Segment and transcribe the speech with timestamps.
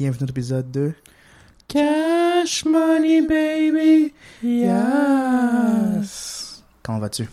[0.00, 0.94] bienvenue à l'épisode 2.
[1.68, 4.64] Cash money baby, yes.
[6.82, 7.28] Comment vas-tu?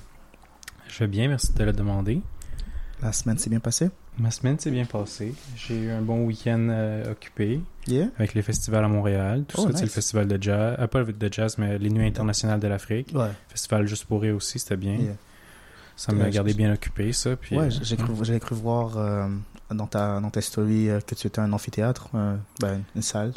[0.89, 2.21] Je vais bien, merci de le demander.
[3.01, 3.89] La semaine s'est bien passée?
[4.19, 5.33] Ma semaine s'est bien passée.
[5.55, 8.07] J'ai eu un bon week-end euh, occupé Yeah?
[8.17, 9.45] avec les festivals à Montréal.
[9.47, 9.77] Tout Oh, ça, nice.
[9.77, 10.75] c'est le festival de jazz.
[10.77, 13.11] euh, pas le de jazz, mais les Nuits internationales de l'Afrique.
[13.15, 13.29] Ouais.
[13.47, 14.95] Festival Juste pour rire aussi, c'était bien.
[14.97, 15.13] Yeah.
[15.95, 17.37] Ça m'a gardé bien occupé, ça.
[17.37, 19.29] Puis, ouais, euh, j'ai cru, j'ai cru voir euh,
[19.71, 23.33] dans, ta, dans ta story euh, que tu étais un amphithéâtre, euh, ben, une salle.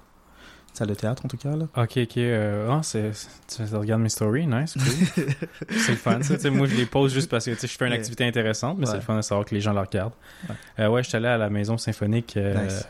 [0.70, 1.56] Une salle de théâtre en tout cas.
[1.56, 1.66] Là.
[1.77, 2.16] Ok, ok.
[2.18, 3.10] Euh, ah, c'est,
[3.48, 5.24] tu regardes mes stories, nice, cool.
[5.70, 6.50] c'est le fun, ça.
[6.50, 9.00] Moi, je les pose juste parce que je fais une activité intéressante, mais c'est le
[9.00, 10.12] fun de savoir que les gens la regardent.
[10.48, 10.55] Ouais.
[10.78, 12.86] Euh, ouais, je suis allé à la Maison Symphonique euh, Nice.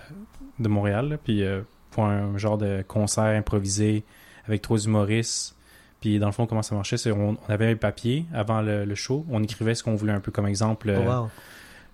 [0.59, 4.05] de Montréal, puis euh, pour un genre de concert improvisé
[4.47, 5.57] avec trois humoristes.
[6.03, 8.85] Puis dans le fond, comment ça marchait, c'est on, on avait un papier avant le,
[8.85, 10.89] le show, on écrivait ce qu'on voulait un peu comme exemple.
[10.91, 11.31] euh, Oh, wow.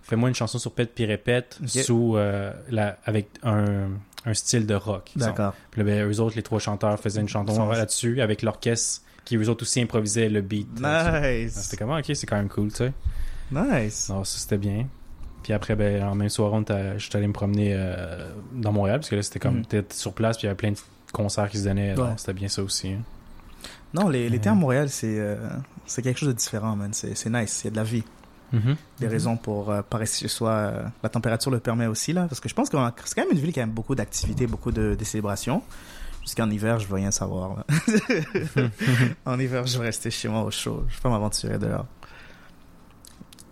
[0.09, 3.89] Fais-moi une chanson sur Pète puis répète sous euh, la, avec un,
[4.25, 5.11] un style de rock.
[5.17, 5.53] D'accord.
[5.71, 9.49] Puis ben, eux autres, les trois chanteurs, faisaient une chanson là-dessus avec l'orchestre qui eux
[9.49, 10.69] autres aussi improvisaient le beat.
[10.81, 11.55] Nice.
[11.55, 12.93] C'était comment, ok, c'est quand même cool, tu sais.
[13.51, 14.09] Nice.
[14.09, 14.87] Non, ça c'était bien.
[15.43, 18.99] Puis après, ben, en même soir, on t'a- j'étais allé me promener euh, dans Montréal,
[19.01, 20.79] parce que là, c'était comme, t'étais sur place, puis il y avait plein de
[21.13, 21.99] concerts qui se donnaient.
[21.99, 22.11] Ouais.
[22.17, 22.89] C'était bien ça aussi.
[22.93, 23.03] hein.
[23.95, 24.59] Non, les- l'été à Ouais.
[24.59, 25.37] Montréal, c'est euh,
[25.87, 26.91] c'est quelque chose de différent, man.
[26.93, 27.63] C'est nice.
[27.63, 28.05] Il y a de la vie.
[28.53, 28.77] Mhm.
[29.01, 30.51] Des raisons pour euh, pas rester chez soi.
[30.51, 32.27] euh, la température le permet aussi, là.
[32.29, 34.71] Parce que je pense que c'est quand même une ville qui a beaucoup d'activités, beaucoup
[34.73, 35.63] de, de célébrations.
[36.23, 37.57] Jusqu'en hiver, je veux rien savoir.
[37.57, 37.65] là.
[39.27, 40.85] en hiver, je vais rester chez moi au chaud.
[40.89, 41.87] Je vais pas m'aventurer dehors.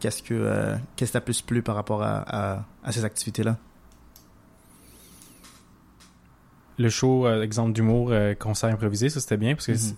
[0.01, 2.19] Qu'est-ce que euh, qu'est-ce t'a plus plu par rapport à,
[2.57, 3.57] à, à ces activités-là?
[6.79, 9.79] Le show, euh, exemple d'humour, euh, concert improvisé, ça c'était bien, parce que Mhm.
[9.79, 9.95] c-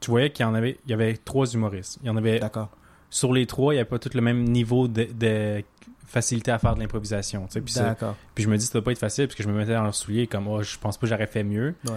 [0.00, 1.98] tu voyais qu'il y en avait, il y avait trois humoristes.
[2.02, 2.70] Il y en avait D'accord.
[3.10, 5.62] Sur les trois, il n'y avait pas tout le même niveau de, de
[6.06, 7.46] facilité à faire de l'improvisation.
[7.52, 8.16] Puis, ça- D'accord.
[8.34, 9.82] puis je me dis, ça doit pas être facile, parce que je me mettais dans
[9.82, 11.74] leurs souliers comme, oh, je pense pas que j'aurais fait mieux.
[11.86, 11.92] Ouais.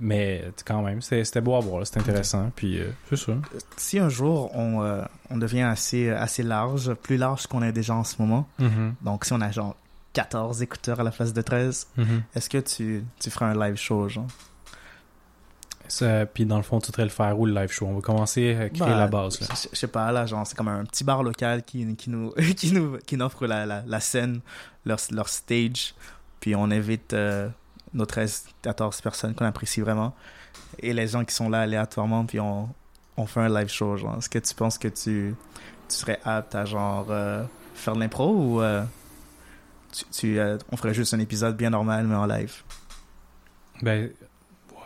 [0.00, 2.50] Mais quand même, c'était beau à voir, c'était intéressant.
[2.54, 3.32] Puis euh, c'est ça.
[3.78, 7.94] Si un jour on, euh, on devient assez, assez large, plus large qu'on est déjà
[7.94, 9.76] en ce moment, Mhm, donc si on a genre
[10.12, 12.22] 14 écouteurs à la place de 13, mhm.
[12.34, 14.26] est-ce que tu, tu feras un live show, genre?
[15.88, 18.00] Ça, Puis dans le fond, tu voudrais le faire où le live show On va
[18.00, 19.40] commencer à créer Bah, la base.
[19.40, 19.46] Là.
[19.50, 22.30] Je, je sais pas, là, genre, c'est comme un petit bar local qui, qui nous,
[22.56, 24.40] qui nous, qui nous offre la, la, la scène,
[24.84, 25.94] leur, leur stage,
[26.40, 27.48] puis on invite euh,
[27.94, 30.14] nos 13, 14 personnes qu'on apprécie vraiment,
[30.80, 32.68] et les gens qui sont là aléatoirement, puis on,
[33.16, 34.16] on fait un live show, genre.
[34.18, 35.34] Est-ce que tu penses que tu,
[35.88, 37.42] tu serais apte à, genre, euh,
[37.74, 38.84] faire de l'impro, ou euh,
[39.92, 42.62] tu, tu, euh, on ferait juste un épisode bien normal, mais en live?
[43.80, 44.10] Ben,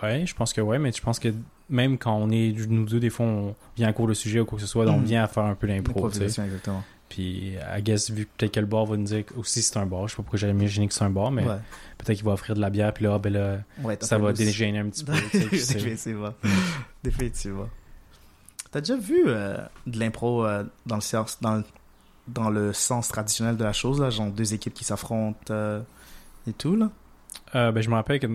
[0.02, 1.28] ouais, je pense que ouais, mais je pense que
[1.70, 4.44] même quand on est nous deux, des fois, on vient à court de sujet ou
[4.44, 5.04] quoi que ce soit, donc on Mhm.
[5.06, 5.68] vient à faire un peu.
[5.70, 6.82] Improvisation, exactement.
[7.08, 10.08] Puis, I guess, vu peut-être que le bar va nous dire aussi c'est un bar,
[10.08, 11.56] je sais pas pourquoi j'ai imaginé que c'est un bar, mais Ouais.
[11.98, 14.78] peut-être qu'il va offrir de la bière, puis là, ben là, Ouais, ça va dégêner
[14.78, 15.12] un petit peu.
[15.50, 16.32] Définitivement.
[16.42, 16.48] Mm.
[17.04, 17.68] Définitivement.
[18.70, 21.64] T'as déjà vu euh, de l'impro euh, dans, le sens, dans, le-
[22.28, 25.80] dans le sens traditionnel de la chose, là, genre deux équipes qui s'affrontent euh,
[26.48, 26.90] et tout, là?
[27.54, 28.26] Ben, je me rappelle que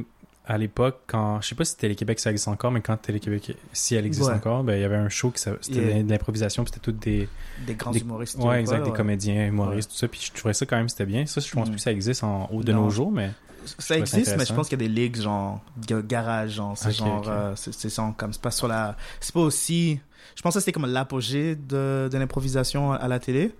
[0.49, 3.95] à l'époque, quand je sais pas si Télé-Québec ça existe encore, mais quand Télé-Québec, si
[3.95, 4.33] elle existe Ouais.
[4.35, 7.27] encore, ben il y avait un show qui c'était de l'improvisation, puis c'était toutes des,
[7.65, 8.37] Des grands Des- humoristes.
[8.37, 11.05] ouais, ou exact, des comédiens, humoristes, tout ça, puis je trouvais ça quand même c'était
[11.05, 11.25] bien.
[11.25, 11.71] Ça, je pense Mm.
[11.71, 12.83] plus que ça existe en haut de Non.
[12.83, 13.31] nos jours, mais
[13.79, 16.93] Ça existe, mais je pense qu'il y a des ligues, genre, ga- garage, genre, c'est
[16.93, 17.27] genre, ok.
[17.27, 19.99] euh, c'est comme, c'est pas sur la, c'est pas aussi,
[20.35, 23.53] je pense que c'était comme l'apogée de, de l'improvisation à la télé,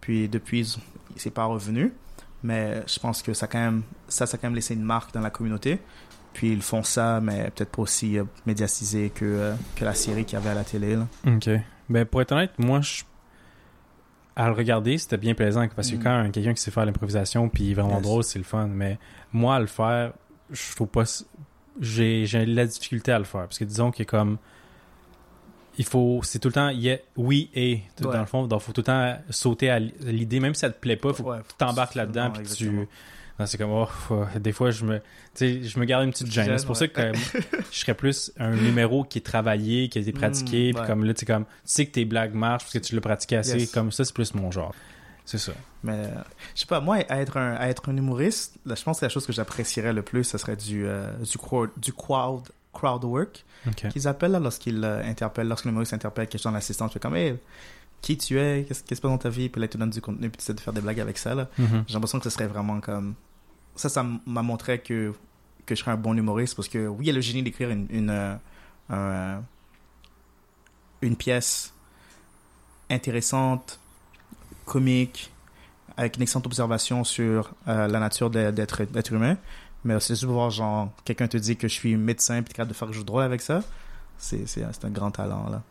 [0.00, 0.76] puis depuis,
[1.14, 1.92] c'est pas revenu,
[2.42, 5.14] mais je pense que ça quand même, ça, ça a quand même laissé une marque
[5.14, 5.78] dans la communauté,
[6.32, 10.24] puis ils font ça, mais peut-être pas aussi euh, médiatisé que, euh, que la série
[10.24, 11.06] qu'il y avait à la télé, là.
[11.26, 11.48] Ok.
[11.88, 13.02] Ben, pour être honnête, moi, je...
[14.36, 16.02] à le regarder, c'était bien plaisant parce que Mm.
[16.02, 18.02] quand quelqu'un qui sait faire l'improvisation puis il est vraiment Yes.
[18.02, 18.66] drôle, c'est le fun.
[18.66, 18.98] Mais
[19.32, 20.12] moi, à le faire,
[20.50, 21.04] je trouve pas.
[21.80, 24.38] J'ai la difficulté à le faire parce que disons que comme.
[25.78, 26.20] Il faut.
[26.22, 26.68] C'est tout le temps.
[26.68, 27.80] yeah, oui et.
[27.96, 28.12] tout- Ouais.
[28.12, 30.78] Dans le fond, il faut tout le temps sauter à l'idée, même si ça te
[30.78, 32.88] plaît pas, faut Ouais, que tu t'embarques là-dedans puis tu.
[33.46, 33.88] C'est comme, oh,
[34.38, 35.00] des fois, je me,
[35.40, 36.56] je me garde une petite gêne.
[36.58, 36.86] C'est pour ouais.
[36.86, 37.12] ça que euh,
[37.72, 40.86] je serais plus un numéro qui est travaillé, qui a été pratiqué, Mm, puis ouais.
[40.86, 43.00] comme là, tu sais, comme, tu sais que tes blagues marchent parce que tu l'as
[43.00, 43.72] pratiqué assez, Yes.
[43.72, 44.74] comme ça, c'est plus mon genre.
[45.24, 45.52] C'est ça.
[45.82, 46.06] Mais euh,
[46.54, 49.04] je sais pas, moi, à être un, à être un humoriste, là, je pense que
[49.06, 52.42] la chose que j'apprécierais le plus, ce serait du, euh, du, crowd, du crowd,
[52.72, 53.44] crowd work
[53.90, 56.90] qu'ils appellent lorsqu'ils euh, interpellent, lorsque l'humoriste interpelle quelqu'un dans l'assistance.
[56.90, 57.34] Tu fais comme, hey,
[58.00, 60.00] qui tu es, qu'est-ce qui se passe dans ta vie, puis là, tu donnes du
[60.00, 61.34] contenu, puis tu essaies de faire des blagues avec ça.
[61.36, 61.48] là.
[61.58, 61.84] Mhm.
[61.86, 63.14] J'ai l'impression que ce serait vraiment comme.
[63.76, 65.12] Ça, ça m'a montré que,
[65.66, 67.70] que je serais un bon humoriste parce que, oui, il y a le génie d'écrire
[67.70, 68.36] une, euh,
[68.90, 69.42] un,
[71.00, 71.72] une pièce
[72.90, 73.80] intéressante,
[74.64, 75.32] comique,
[75.96, 79.36] avec une excellente observation sur euh, la nature d'être humain.
[79.84, 82.92] Mais c'est voir, genre, quelqu'un te dit que je suis médecin puis capable de faire
[82.92, 83.62] chose de drôle avec ça.
[84.18, 85.62] C'est un grand talent, là.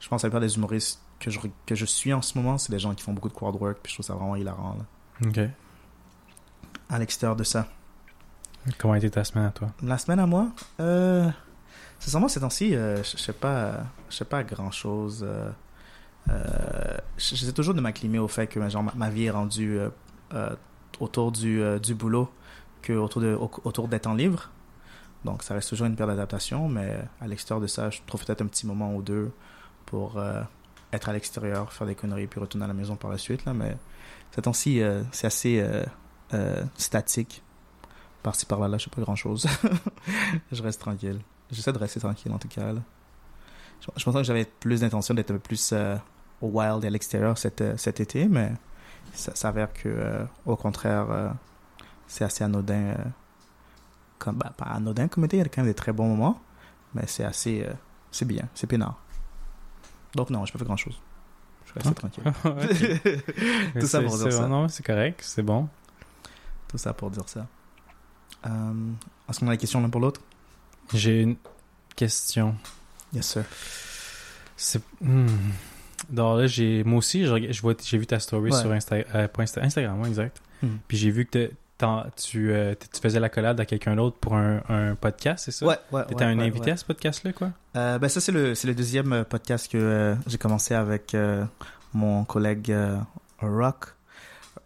[0.00, 2.58] Je pense à la plupart des humoristes que je, que je suis en ce moment,
[2.58, 4.76] c'est des gens qui font beaucoup de crowd work puis je trouve ça vraiment hilarant,
[4.78, 5.28] là.
[5.28, 5.40] Ok.
[6.88, 7.66] À l'extérieur de ça.
[8.78, 9.68] Comment a été ta semaine à toi?
[9.82, 10.48] La semaine à moi,
[10.80, 11.28] euh,
[11.98, 15.24] sincèrement, ces temps-ci, euh, je sais pas, je sais pas grand-chose.
[15.28, 15.50] Euh,
[16.30, 19.78] euh, J'essaie toujours de m'acclimer au fait que genre, ma, ma vie est rendue
[20.34, 20.56] euh,
[20.98, 22.28] autour du, du boulot
[22.82, 24.50] que autour, de, au- autour des temps libres.
[25.24, 28.42] Donc, ça reste toujours une période d'adaptation, mais à l'extérieur de ça, je trouve peut-être
[28.42, 29.32] un petit moment ou deux
[29.86, 30.20] pour
[30.92, 33.44] être à l'extérieur, faire des conneries, puis retourner à la maison par la suite.
[33.44, 33.52] Là.
[33.52, 33.76] Mais
[34.32, 34.80] ces temps-ci,
[35.10, 35.64] c'est assez
[36.34, 37.42] euh, statique.
[38.22, 39.46] Par-ci par-là, là, je sais pas grand-chose.
[40.52, 41.20] je reste tranquille.
[41.50, 42.72] J'essaie de rester tranquille, en tout cas.
[42.72, 42.80] là.
[43.80, 45.96] Je, je pensais que j'avais plus d'intention d'être un peu plus euh,
[46.40, 48.52] au wild et à l'extérieur cet, euh, cet été, mais
[49.12, 51.34] ça s'avère que, euh, au contraire,
[52.06, 52.94] c'est assez anodin.
[54.18, 56.40] comme, bah, pas anodin comme été, il y a quand même des très bons moments,
[56.94, 57.66] mais c'est assez.
[58.10, 59.00] c'est bien, c'est peinard.
[60.14, 60.98] Donc, non, je pas fait grand-chose.
[61.66, 62.24] Je resté tranquille.
[63.80, 64.48] Tout ça pour dire ça.
[64.48, 65.68] Non, c'est correct, c'est bon.
[66.68, 67.46] Tout ça pour dire ça.
[68.46, 68.50] Euh,
[69.28, 70.20] Est-ce qu'on a des questions l'un pour l'autre?
[70.92, 71.36] J'ai une
[71.94, 72.54] question.
[73.12, 73.44] Yes, sir.
[74.56, 74.82] C'est.
[75.00, 75.26] Hmm.
[76.10, 76.84] Donc là, j'ai.
[76.84, 78.60] Moi aussi, j'ai vu ta story Ouais.
[78.60, 78.96] sur Insta...
[78.96, 80.40] euh, Insta- Instagram, ouais, exact.
[80.62, 80.78] Mhm.
[80.88, 81.50] Puis j'ai vu que
[82.16, 85.66] tu, euh, tu faisais la collade à quelqu'un d'autre pour un, un podcast, c'est ça?
[85.66, 86.04] Ouais, ouais.
[86.06, 87.50] T'étais ouais, un invité à ce podcast-là, quoi?
[87.76, 91.14] Euh, ben ça, c'est le, deuxième podcast que j'ai commencé avec
[91.92, 92.74] mon collègue
[93.40, 93.95] Rock.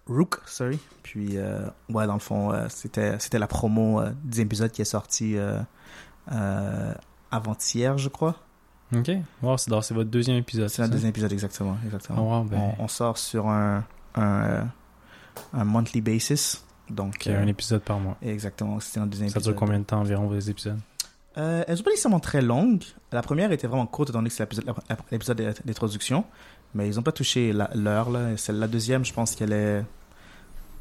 [0.06, 0.78] Rook, sorry.
[1.02, 4.82] Puis, euh, ouais, dans le fond, euh, c'était, c'était la promo euh, du épisode qui
[4.82, 5.36] est sorti
[7.30, 8.36] avant-hier, je crois.
[8.94, 9.10] Ok.
[9.42, 10.68] Wow, c'est votre deuxième épisode.
[10.68, 10.92] C'est le ça?
[10.92, 11.76] deuxième épisode, exactement.
[11.84, 12.18] exactement.
[12.18, 13.84] Oh, wow, ben, on, on sort sur un,
[14.16, 14.66] un,
[15.52, 16.64] un monthly basis.
[16.88, 18.16] Donc, un épisode par mois.
[18.20, 19.52] exactement, c'était notre deuxième Ça épisode.
[19.54, 20.80] dure combien de temps environ, vos épisodes?
[21.38, 22.82] Euh, elles sont pas nécessairement très longues.
[23.12, 24.74] La première était vraiment courte, étant donné que c'est l'épisode-
[25.12, 26.24] l'épisode d'int- d'introduction.
[26.74, 28.08] Mais ils n'ont pas touché l'heure.
[28.36, 29.84] Celle- La deuxième, je pense qu'elle est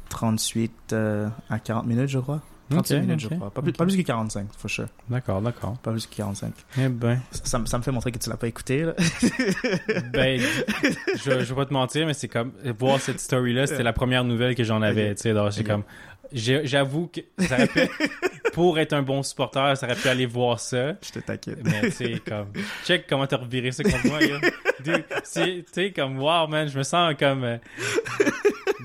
[0.08, 2.40] 38 euh, à 40 minutes, je crois.
[2.70, 3.50] 38 Ok, minutes, je crois.
[3.50, 3.76] Pas plus, ok.
[3.76, 4.86] pas plus que 45, for sure.
[5.08, 5.76] D'accord, d'accord.
[5.78, 6.52] Pas plus que 45.
[6.78, 8.84] Eh ben, Ça, ça me- ça me fait montrer que tu l'as pas écouté.
[8.84, 8.94] Là.
[10.12, 10.40] ben,
[11.16, 14.24] je, je vais pas te mentir, mais c'est comme voir cette story-là, c'était la première
[14.24, 15.14] nouvelle que j'en avais.
[15.14, 15.66] Tu sais, donc Ok.
[15.66, 15.82] comme,
[16.32, 17.80] j'avoue que ça aurait pu,
[18.52, 20.92] pour être un bon supporter, ça aurait pu aller voir ça.
[21.02, 21.56] je te taquine.
[21.64, 22.48] Mais tu sais, comme,
[22.84, 24.18] check comment t'as reviré ça contre moi,
[25.24, 27.56] c'est- Tu sais, comme, wow, man, je me sens comme euh,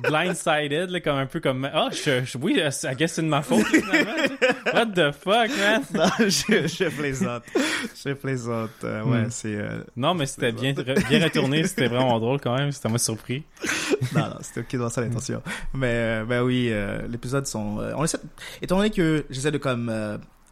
[0.08, 3.42] blindsided, là, comme un peu comme, ah, je, je- oui, I guess c'est de ma
[3.42, 4.12] faute, finalement.
[4.74, 5.82] What the fuck, man?
[5.94, 7.44] non, je, je plaisante.
[8.06, 8.70] Je plaisante.
[8.84, 9.30] Euh, ouais, Hmm.
[9.30, 9.56] c'est.
[9.56, 13.44] euh, Non, mais c'était bien, bien retourné, c'était vraiment drôle quand même, ça m'a surpris.
[14.14, 15.42] non, non, c'était ok dans ça l'intention.
[15.74, 17.80] Mais euh, ben oui, euh, l'épisode sont.
[17.80, 18.18] euh, on essaie,
[18.62, 19.90] étant donné que j'essaie de comme,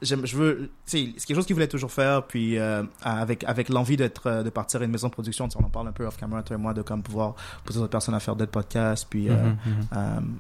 [0.03, 4.27] je veux, c'est quelque chose qu'il voulait toujours faire, puis euh, avec avec l'envie d'être,
[4.27, 6.43] euh, de partir à une maison de production, on en parle un peu off camera
[6.43, 9.33] toi et moi de comme pouvoir pousser d'autres personnes à faire d'autres podcasts, puis euh,
[9.35, 10.37] Mhm, mhm.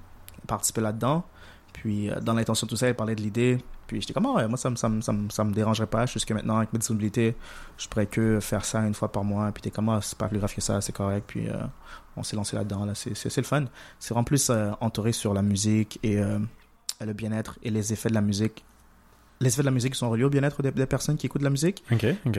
[0.47, 1.23] participer là-dedans.
[1.71, 3.57] Puis dans l'intention de tout ça, elle parlait de l'idée.
[3.87, 6.05] Puis j'étais comme, ouais, moi ça me, ça, me, ça, ça me dérangerait pas.
[6.05, 7.35] Jusque maintenant, avec mes disponibilités,
[7.77, 9.51] je pourrais que faire ça une fois par mois.
[9.51, 11.25] Puis t'es comme, ah, c'est pas plus grave que ça, c'est correct.
[11.27, 11.63] Puis euh,
[12.15, 12.85] on s'est lancé là-dedans.
[12.85, 12.93] Là.
[12.95, 13.65] C'est, le fun.
[13.99, 16.39] C'est en plus euh, entouré sur la musique et euh,
[17.01, 18.63] le bien-être et les effets de la musique.
[19.43, 21.45] Les effets de la musique sont reliés au bien-être des, des personnes qui écoutent de
[21.45, 21.83] la musique.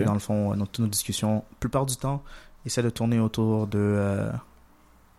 [0.04, 2.22] Dans le fond, euh, dans toutes nos discussions, la plupart du temps,
[2.66, 4.30] essaie de tourner autour de, euh,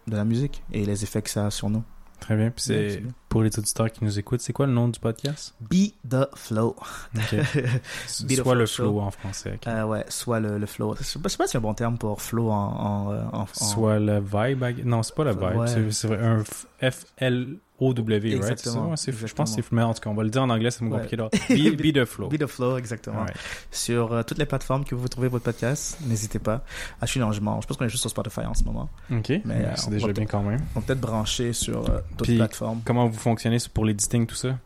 [0.08, 1.84] de la musique et les effets que ça a sur nous.
[2.20, 2.50] Très bien.
[2.50, 3.12] Puis Ouais, c'est c'est bien.
[3.36, 5.56] Pour les auditeurs qui nous écoutent, c'est quoi le nom du podcast?
[5.60, 6.74] Be the flow.
[7.16, 9.60] The Soit le flow en français.
[9.68, 10.96] Euh, ouais, soit le, le flow.
[10.98, 12.54] Je sais pas, je sais pas si c'est un bon terme pour flow en.
[12.56, 14.86] en, en- en- Soit le vibe.
[14.86, 15.58] Non, c'est pas le vibe.
[15.58, 15.92] Ouais.
[15.92, 16.44] C'est- un
[16.82, 18.42] F-L-O-W, right?
[18.42, 18.52] C'est ça?
[18.52, 19.36] Exactement, Ouais, c'est- Je exactement.
[19.46, 19.72] pense que c'est.
[19.72, 20.90] Mais en tout cas, on va le dire en anglais, c'est Ouais.
[20.92, 21.16] compliqué.
[21.16, 21.30] là.
[21.50, 22.28] Be, be the flow.
[22.30, 23.26] Be the flow, exactement.
[23.72, 26.64] Sur euh, toutes les plateformes que vous trouvez votre podcast, n'hésitez pas.
[27.02, 28.90] Ah, je suis non, je pense qu'on est juste sur Spotify en ce moment.
[29.12, 29.30] Ok.
[29.46, 30.60] Mais, euh, c'est déjà bien quand même.
[30.76, 32.82] On peut peut-être brancher sur euh, d'autres plateformes.
[32.86, 34.58] Comment vous fonctionnez pour l'editing, tout ça?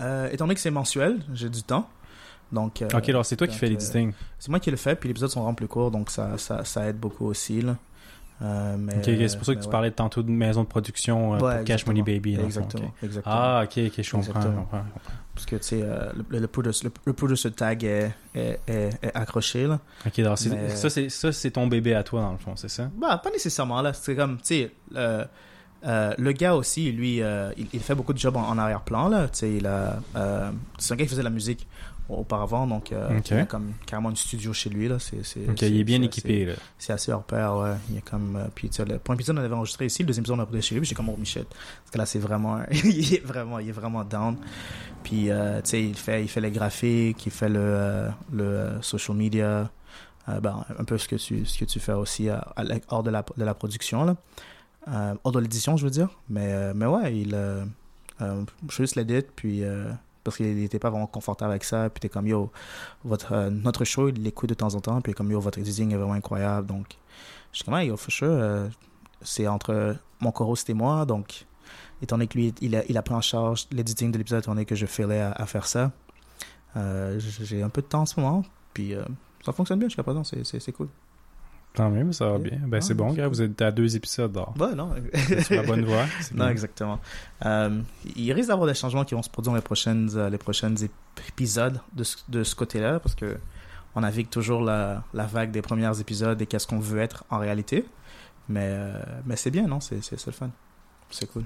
[0.00, 1.88] Euh, étant donné que c'est mensuel, j'ai du temps.
[2.52, 4.12] Donc, euh, Ok, alors c'est toi qui fais euh, l'editing.
[4.38, 6.86] c'est moi qui le fais, puis les épisodes sont plus courts, donc ça, ça, ça
[6.86, 7.60] aide beaucoup aussi.
[7.62, 7.76] Là.
[8.42, 9.72] Euh, mais, Ok, c'est pour ça que tu ouais.
[9.72, 11.86] parlais tantôt de maison de production euh, Ouais, pour Cash.
[11.86, 12.36] Money Baby.
[12.36, 12.92] fond, Exactement, ok.
[13.02, 13.34] exactement.
[13.34, 13.92] Ah, ok, ok, je comprends.
[13.96, 14.62] je Exactement.
[14.62, 15.12] comprends, je comprends.
[15.34, 18.90] Parce que, tu sais, euh, le, le, producer, le, le producer tag est, est, est,
[19.02, 19.80] est accroché, là.
[20.06, 22.68] Ok, alors Mais- ça, c'est ça, c'est ton bébé à toi, dans le fond, c'est
[22.68, 22.90] ça?
[22.96, 23.92] Bah, pas nécessairement, là.
[23.94, 24.72] C'est comme, tu sais,
[25.86, 29.08] euh, le gars aussi, lui, euh, il, il fait beaucoup de jobs en, en arrière-plan.
[29.08, 29.28] Là.
[29.28, 31.66] Tu sais, Il a, euh, c'est un gars qui faisait de la musique
[32.08, 34.86] auparavant, donc il a comme carrément un studio chez lui.
[34.88, 34.98] Là.
[35.00, 36.52] C'est, c'est, Ok, c'est- il est bien c'est équipé, là.
[36.52, 37.72] assez- C'est assez hors pair, ouais.
[37.88, 40.38] Il y a comme, puis, le premier épisode, on avait enregistré ici, le deuxième épisode,
[40.38, 41.44] on a enregistré chez lui, puis j'ai comme, oh, Michel.
[41.46, 44.36] Parce que là, c'est vraiment, il est vraiment, il est vraiment down.
[45.02, 45.30] Puis, tu
[45.64, 49.68] sais, il fait, il fait les graphiques, il fait le, le social media,
[50.28, 53.02] ben, un peu ce que tu, ce que tu fais aussi à- à l'e- hors
[53.02, 54.16] de la, de la production, là.
[54.88, 56.10] Euh, hors de l'édition, je veux dire.
[56.28, 57.64] Mais, euh, mais ouais, il, euh,
[58.20, 59.62] euh, je juste l'édite, puis,
[60.24, 62.50] parce qu'il n'était pas vraiment confortable avec ça, puis t'es comme, yo,
[63.04, 65.96] votre, notre show, il l'écoute de temps en temps, puis comme, yo, votre editing est
[65.96, 66.96] vraiment incroyable, donc,
[67.52, 68.68] je suis comme, yo, for sure,
[69.22, 71.46] c'est entre mon chorus et moi, donc,
[72.02, 74.52] étant donné que lui, il a, il a pris en charge l'editing de l'épisode, étant
[74.52, 75.92] donné que je faisais à, faire ça,
[77.18, 78.94] j'ai un peu de temps en ce moment, puis
[79.44, 80.88] ça fonctionne bien jusqu'à présent, c'est cool.
[81.76, 82.58] Tant mieux, ça va bien.
[82.64, 83.28] Ben, Ah, c'est bon, c'est gars.
[83.28, 84.48] Vous êtes à deux épisodes, là.
[84.58, 84.92] Ouais, non.
[85.44, 86.06] Sur la bonne voie.
[86.20, 86.48] C'est Non, bien.
[86.52, 86.98] exactement.
[87.44, 87.80] Euh,
[88.16, 90.74] il risque d'avoir des changements qui vont se produire dans les prochaines, euh, les prochaines
[90.76, 90.88] ép-
[91.28, 93.36] épisodes de ce, de ce côté-là, parce que
[93.94, 97.38] on navigue toujours la, la vague des premiers épisodes et qu'est-ce qu'on veut être en
[97.38, 97.84] réalité.
[98.48, 99.80] Mais, euh, mais c'est bien, non?
[99.80, 100.50] C'est c'est- c'est le fun.
[101.10, 101.44] C'est cool.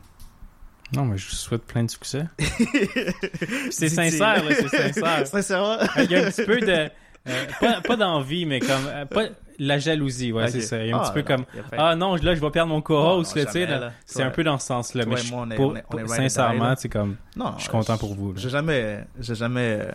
[0.93, 2.25] Non, mais je vous souhaite plein de succès.
[3.71, 5.27] C'est sincère, là, c'est sincère.
[5.27, 5.77] Sincèrement?
[5.99, 6.89] Il y a un petit peu de.
[7.29, 8.85] euh, pas pas d'envie, mais comme.
[9.11, 9.27] pas
[9.63, 10.83] la jalousie, ouais, c'est ça.
[10.83, 11.45] Il y a un Ah, petit peu non, comme.
[11.79, 13.69] Ah non, là, je vais perdre mon Oh, co-host, là, tu sais.
[14.07, 15.05] C'est un peu dans ce sens-là.
[15.07, 16.89] Mais moi, on est- pour- on est- on est pour- ride or die, sincèrement, c'est
[16.89, 17.17] comme.
[17.37, 18.33] Non, Je suis content pour vous.
[18.37, 19.93] J'ai jamais, jamais euh,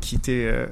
[0.00, 0.66] quitté, euh,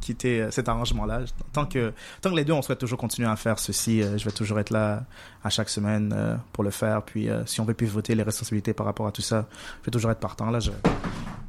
[0.00, 1.20] quitté euh, cet arrangement-là.
[1.52, 4.24] Tant que, tant que les deux, on souhaite toujours continuer à faire ceci, euh, je
[4.24, 5.04] vais toujours être là
[5.42, 7.02] à chaque semaine euh, pour le faire.
[7.02, 9.46] Puis, euh, si on veut pivoter les responsabilités par rapport à tout ça,
[9.80, 10.50] je vais toujours être partant.
[10.50, 10.70] Là, je...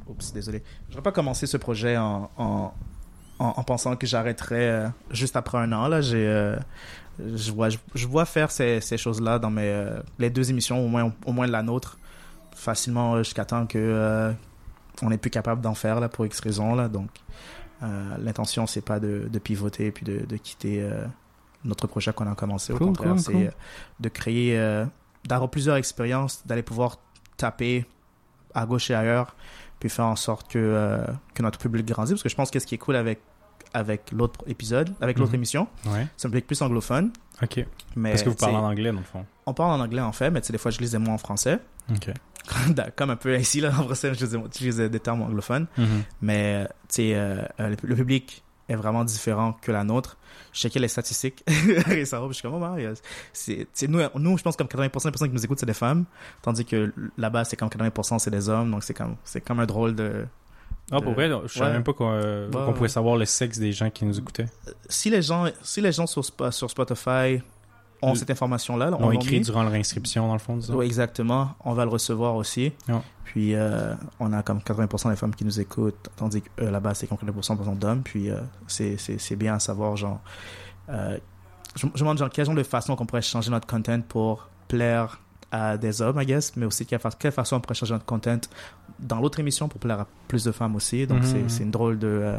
[0.08, 0.62] Oups, désolé.
[0.88, 2.72] Je vais pas commencer ce projet en, en,
[3.38, 5.88] en, en pensant que j'arrêterai euh, juste après un an.
[5.88, 6.56] Là, j'ai, euh,
[7.18, 10.84] je vois, je, je vois faire ces, ces choses-là dans mes, euh, les deux émissions,
[10.84, 11.98] au moins, au moins la nôtre,
[12.54, 14.32] facilement jusqu'à temps que euh,
[15.02, 16.88] on n'est plus capable d'en faire là pour X raisons là.
[16.88, 17.10] Donc,
[17.82, 20.84] euh, l'intention c'est pas de, de pivoter puis de, de quitter
[21.64, 22.72] notre projet qu'on a commencé.
[22.72, 23.52] Au Cool, contraire, cool, c'est cool.
[24.00, 24.84] de créer,
[25.24, 26.98] d'avoir plusieurs expériences, d'aller pouvoir
[27.36, 27.86] taper
[28.54, 29.36] à gauche et ailleurs,
[29.80, 31.04] puis faire en sorte que, euh,
[31.34, 32.14] que notre public grandisse.
[32.14, 33.20] Parce que je pense que ce qui est cool avec
[33.74, 35.36] avec l'autre épisode, avec l'autre Mhm.
[35.36, 36.06] émission, Ouais.
[36.16, 37.12] c'est un public plus anglophone.
[37.42, 37.66] Ok.
[37.96, 39.26] Mais Parce que vous parlez en anglais, dans le fond.
[39.44, 41.58] on parle en anglais en fait, mais des fois je lis des mots en français.
[41.90, 42.10] Ok.
[42.96, 45.66] Comme un peu ici, là, en français, je dis- j'utilise des termes anglophones.
[45.76, 45.86] Mhm.
[46.22, 50.16] Mais, tu sais, euh, euh, le, le public est vraiment différent que la nôtre.
[50.52, 51.42] Je checkais les statistiques
[51.86, 52.94] récemment, je suis comme, oh,
[53.32, 56.04] c'est, nous, nous, je pense comme 80% des personnes qui nous écoutent, c'est des femmes,
[56.42, 59.66] tandis que là-bas, c'est comme 80% c'est des hommes, donc c'est comme, c'est comme un
[59.66, 60.26] drôle de...
[60.90, 63.72] Ah, de- pour vrai, je savais même pas qu'on euh, pouvait savoir le sexe des
[63.72, 64.46] gens qui nous écoutaient.
[64.88, 67.42] Si les gens, si les gens sur, sur Spotify
[68.02, 69.44] ont cette information-là, l'a écrit mis.
[69.44, 70.76] durant leur inscription, dans le fond, disons.
[70.76, 71.50] Oui, exactement.
[71.64, 72.72] On va le recevoir aussi.
[73.24, 76.94] Puis, euh, on a comme 80% des femmes qui nous écoutent, tandis que euh, là-bas,
[76.94, 78.02] c'est comme 80% d'hommes.
[78.02, 78.38] Puis, euh,
[78.68, 80.20] c'est, bien à savoir, genre...
[80.88, 81.18] euh,
[81.76, 85.20] je, me demande, genre, quelle genre de façon qu'on pourrait changer notre content pour plaire
[85.52, 88.04] à des hommes, I guess, mais aussi quelle, fa- quelle façon on pourrait changer notre
[88.06, 88.38] content
[88.98, 91.06] dans l'autre émission pour plaire à plus de femmes aussi.
[91.06, 92.34] Donc, c'est, c'est une drôle de...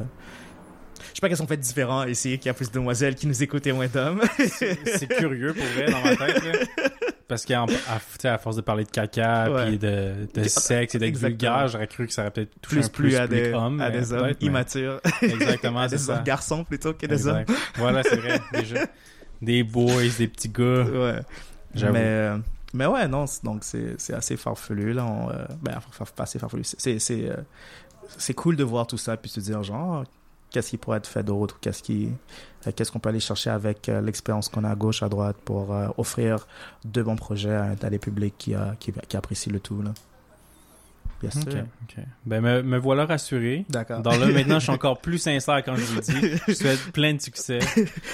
[1.00, 3.15] Je sais pas qu'est-ce qu'on fait de différent ici, qu'il y a plus de demoiselles
[3.15, 4.22] qui nous écoutent et moins d'hommes.
[4.38, 6.44] C'est curieux pour vrai dans ma tête.
[6.44, 6.89] Là.
[7.27, 7.63] Parce qu'à
[8.24, 9.68] à force de parler de caca Ouais.
[9.68, 12.77] puis de, de Puis- sexe et d'être vulgaire, j'aurais cru que ça aurait peut-être touché
[12.77, 15.00] plus, un plus, à des, homme, à des hommes immatures.
[15.22, 16.24] Exactement, à des ça.
[16.25, 17.46] garçons plutôt que des hommes.
[17.75, 18.39] Voilà, c'est vrai.
[18.53, 18.86] Déjà.
[19.41, 20.84] Des boys, des petits gars.
[20.84, 21.20] Ouais.
[21.75, 21.94] J'avoue.
[21.94, 22.38] Mais, euh,
[22.74, 25.06] mais ouais, non, donc c'est assez farfelu, là.
[25.06, 25.77] On, euh, ben,
[26.15, 26.63] pas assez farfelu.
[26.63, 27.36] C'est- euh,
[28.18, 30.03] c'est cool de voir tout ça, puis se dire, genre,
[30.51, 32.10] qu'est-ce qui pourrait être fait d'autre, ou qu'est-ce qui,
[32.68, 35.38] euh, qu'est-ce qu'on peut aller chercher avec euh, l'expérience qu'on a à gauche, à droite,
[35.44, 36.48] pour euh, offrir
[36.86, 39.94] de bons projets à, à des publics qui, a, qui, qui apprécient le tout, là.
[41.22, 41.41] Bien sûr.
[41.48, 42.03] Ok, ok.
[42.25, 43.65] Ben, me, me voilà rassuré.
[43.70, 44.01] D'accord.
[44.01, 46.41] Dans là, maintenant, je suis encore plus sincère quand je vous le dis.
[46.48, 47.60] Je souhaite plein de succès.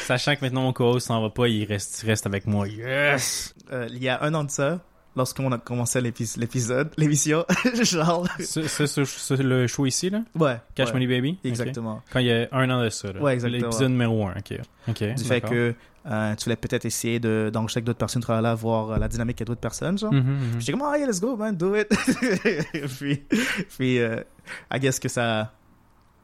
[0.05, 2.67] Sachant que maintenant, mon co-host s'en va pas, il reste, il reste avec moi.
[2.67, 3.53] Yes!
[3.71, 4.79] Euh, il y a un an de ça,
[5.15, 7.45] lorsqu'on a commencé l'épis- l'épisode, l'émission,
[7.81, 10.21] genre, Ce, ce- ce- ce- le show ici, là?
[10.37, 10.57] ouais.
[10.75, 11.39] Cash ouais, Money Baby?
[11.43, 12.01] Exactement.
[12.11, 13.21] Quand il y a un an de ça, là.
[13.21, 13.63] Ouais, exactement.
[13.63, 14.59] L'épisode numéro 1, ok.
[14.89, 15.03] Ok.
[15.15, 15.73] du fait que
[16.07, 19.07] euh, tu voulais peut-être essayer de, d'enregistrer avec d'autres personnes, de là, voir euh, la
[19.07, 20.13] dynamique avec d'autres personnes, genre.
[20.13, 20.59] Mhm, mhm.
[20.59, 21.87] J'étais comme, ah, yeah, let's go, man, do it.
[22.99, 23.23] puis,
[23.75, 24.21] puis euh,
[24.73, 25.51] I guess que ça.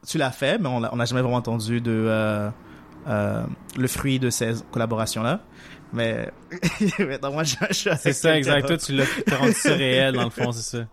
[0.06, 2.50] Tu l'as fait, mais on n'a jamais vraiment entendu de, euh,
[3.76, 5.40] le fruit de ces collaborations-là.
[5.92, 6.30] Mais,
[6.98, 8.66] maintenant, moi, je, je C'est ça, exact.
[8.66, 9.04] Toi, tu l'as
[9.38, 10.86] rendu ça réel, dans le fond, c'est ça.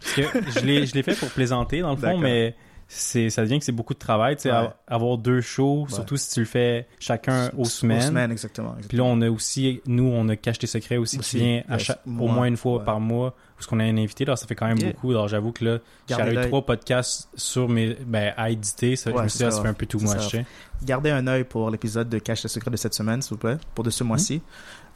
[0.00, 0.22] Parce que
[0.60, 2.54] je l'ai, je l'ai fait pour plaisanter, dans le fond, mais
[2.88, 4.68] c'est ça devient que c'est beaucoup de travail, tu Ouais.
[4.86, 5.92] avoir deux shows, Ouais.
[5.94, 7.98] surtout si tu le fais chacun aux semaines.
[7.98, 8.76] Aux semaines, exactement.
[8.88, 11.62] Puis là, on a aussi, nous, on a Cache tes secrets aussi, Aussi, qui vient
[11.68, 12.84] à chaque- au Moi, moins une fois ouais.
[12.84, 14.92] par mois, parce qu'on a un invité, là, ça fait quand même Yeah.
[14.92, 15.10] beaucoup.
[15.10, 19.16] Alors, j'avoue que là, j'ai eu trois podcasts sur mes, ben, à éditer, ça, je
[19.16, 20.46] me suis c'est dit, ah, ça ça fait un peu tout C'est sais.
[20.84, 23.56] Gardez un œil pour l'épisode de Cache le secret de cette semaine, s'il vous plaît,
[23.74, 24.08] pour de ce Hmm.
[24.08, 24.42] mois-ci.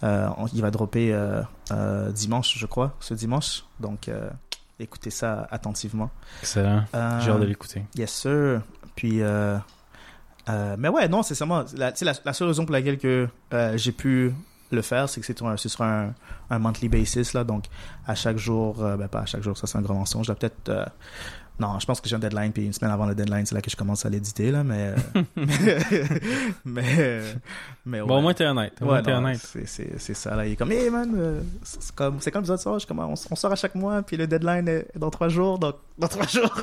[0.03, 3.65] Euh, il va dropper euh, euh, dimanche, je crois, ce dimanche.
[3.81, 4.11] Donc,
[4.79, 6.11] écoutez ça attentivement.
[6.43, 6.85] Excellent.
[6.93, 7.83] J'ai hâte de l'écouter.
[7.97, 8.63] Yes, sir.
[8.95, 9.21] Puis,
[10.79, 13.29] mais ouais, non, c'est seulement sais, la, la seule raison pour laquelle que
[13.77, 14.35] j'ai pu
[14.71, 16.15] le faire, c'est que c'est un, ce sera un,
[16.51, 17.65] un monthly basis là, donc
[18.07, 20.27] à chaque jour, euh, ben pas à chaque jour, ça c'est un grand mensonge.
[20.29, 20.85] Peut-être, euh,
[21.61, 23.61] non, je pense que j'ai un deadline, puis une semaine avant le deadline, c'est là
[23.61, 25.23] que je commence à l'éditer là, mais, euh,
[26.65, 27.33] mais, euh,
[27.87, 28.07] mais ouais.
[28.07, 28.73] Bon, au moins, t'es honnête.
[28.81, 29.39] Au Ouais, moins, t'es non, honnête.
[29.39, 30.47] c'est- c'est c'est ça là.
[30.47, 33.15] Il est comme, hey man, euh, c'est comme, c'est comme ça, ça, je comme, on,
[33.31, 36.27] on sort à chaque mois, puis le deadline est dans trois jours, donc dans trois
[36.29, 36.55] jours.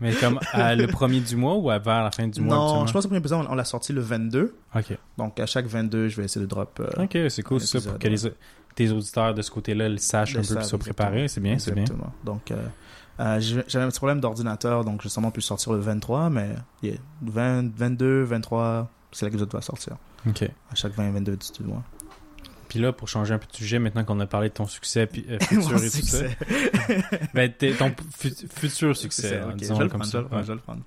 [0.00, 2.56] Mais comme à le premier du mois ou à vers la fin du mois?
[2.56, 4.54] non, je pense que le premier épisode, on, on l'a sorti le 22.
[4.74, 4.96] Ok.
[5.18, 6.80] Donc, à chaque 22, je vais essayer de drop.
[6.80, 8.16] euh, Ok, c'est cool, ça, pour que les,
[8.74, 11.28] tes auditeurs de ce côté-là le sachent un peu puis soient préparés.
[11.28, 11.82] C'est bien, c'est bien.
[11.84, 12.12] Exactement.
[12.24, 12.56] Donc, euh,
[13.20, 16.50] euh, j'avais un petit problème d'ordinateur, donc j'ai sûrement pu sortir le 23, mais
[16.82, 19.96] yeah, 20, 22, 23, c'est là que l'épisode va sortir.
[20.28, 20.42] Ok.
[20.70, 21.82] À chaque 20, 22 du mois.
[22.68, 25.06] Puis là, pour changer un peu de sujet, maintenant qu'on a parlé de ton succès
[25.06, 26.36] puis, euh, Mon futur et tout ça, succès.
[27.34, 30.18] ben, ton fu- futur succès, hein, disons je le comme prendre, ça.
[30.18, 30.46] vais le prendre, Ouais.
[30.46, 30.82] je le prendre.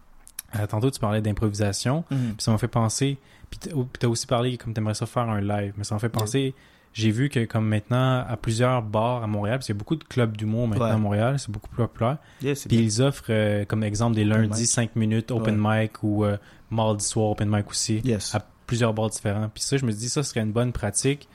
[0.55, 2.33] Euh, tantôt, tu parlais d'improvisation, Mhm.
[2.36, 3.17] puis ça m'a fait penser,
[3.50, 6.00] puis t'as- puis t'as aussi parlé comme t'aimerais ça faire un live, mais ça m'a
[6.00, 6.53] fait penser,
[7.00, 9.96] j'ai vu que comme maintenant, à plusieurs bars à Montréal, parce qu'il y a beaucoup
[9.96, 10.91] de clubs d'humour maintenant Ouais.
[10.91, 12.79] à Montréal, c'est beaucoup plus populaire, Yeah, puis bien.
[12.82, 14.70] ils offrent euh, comme exemple des Open lundis mic.
[14.70, 16.38] 5 minutes open mic ou euh,
[16.70, 18.01] mardi soir open mic aussi.
[18.03, 18.34] Yes.
[18.36, 19.50] à plusieurs bars différents.
[19.53, 21.27] Puis ça, je me dis, ça serait une bonne pratique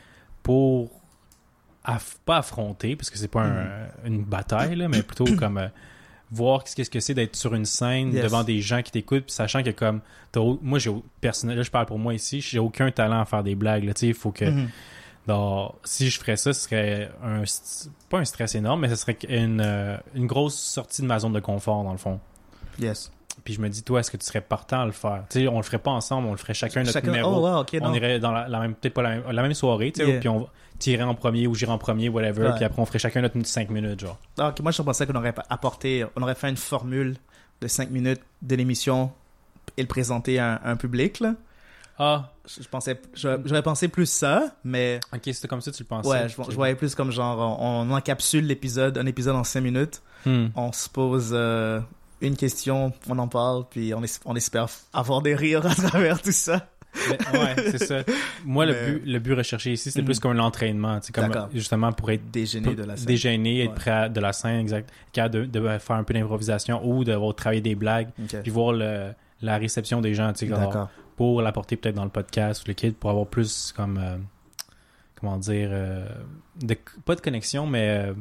[0.45, 0.91] pour
[1.85, 5.69] aff- pas affronter, parce que c'est pas un- une bataille, là, mais plutôt comme euh,
[6.31, 8.23] voir qu'est-ce que c'est d'être sur une scène Yes.
[8.25, 10.01] devant des gens qui t'écoutent, puis sachant que comme
[10.63, 10.91] moi j'ai
[11.21, 13.85] personnel, là je parle pour moi ici, j'ai aucun talent à faire des blagues.
[13.85, 14.69] Là, tu sais, il faut que Mhm.
[15.27, 17.43] Dans- si je ferais ça, ce serait un
[18.11, 21.33] pas un stress énorme, mais ce serait une, euh, une grosse sortie de ma zone
[21.33, 22.21] de confort dans le fond.
[22.79, 23.11] Yes.
[23.45, 25.25] Puis je me dis, toi, est-ce que tu serais partant à le faire?
[25.29, 27.41] Tu sais, on le ferait pas ensemble, on le ferait chacun notre Chacun- numéro Oh,
[27.49, 30.01] wow, on irait dans la, la même peut-être pas la même, la même soirée tu
[30.03, 30.21] sais Yeah.
[30.21, 32.55] puis on tirait en premier ou j'irais en premier whatever Ouais.
[32.55, 35.15] puis après on ferait chacun notre 5 minutes genre Ah, ok, moi, je pensais qu'on
[35.17, 37.17] aurait apporté, on aurait fait une formule
[37.61, 39.11] de 5 minutes de l'émission
[39.77, 41.35] et le présenter à un, à un public, là.
[41.99, 46.09] ah Je, pensais, j'aurais pensé plus ça, mais ok c'était comme ça tu le pensais
[46.09, 49.61] ouais, je, je voyais plus comme genre, on, on encapsule l'épisode, un épisode en 5
[49.61, 50.47] minutes, Hmm.
[50.57, 51.81] on se pose euh,
[52.23, 56.21] une question, on en parle, puis on, es- on espère avoir des rires à travers
[56.23, 56.67] tout ça.
[57.11, 58.05] Mais- ouais c'est ça
[58.45, 60.07] moi Mais- le but le but recherché ici c'était Mhm.
[60.07, 63.09] plus comme un entraînement tu sais comme justement pour être Déjeuner de la scène.
[63.63, 63.75] être Ouais.
[63.75, 67.61] prêt à- de la scène exact de, de faire un peu d'improvisation ou de travailler
[67.63, 68.11] des blagues
[68.43, 69.11] puis voir le,
[69.43, 70.89] la réception des gens tu D'accord.
[71.17, 74.17] Pour l'apporter peut-être dans le podcast ou le kit pour avoir plus comme euh,
[75.21, 76.07] comment dire euh,
[76.61, 78.13] de, pas de connexion mais euh,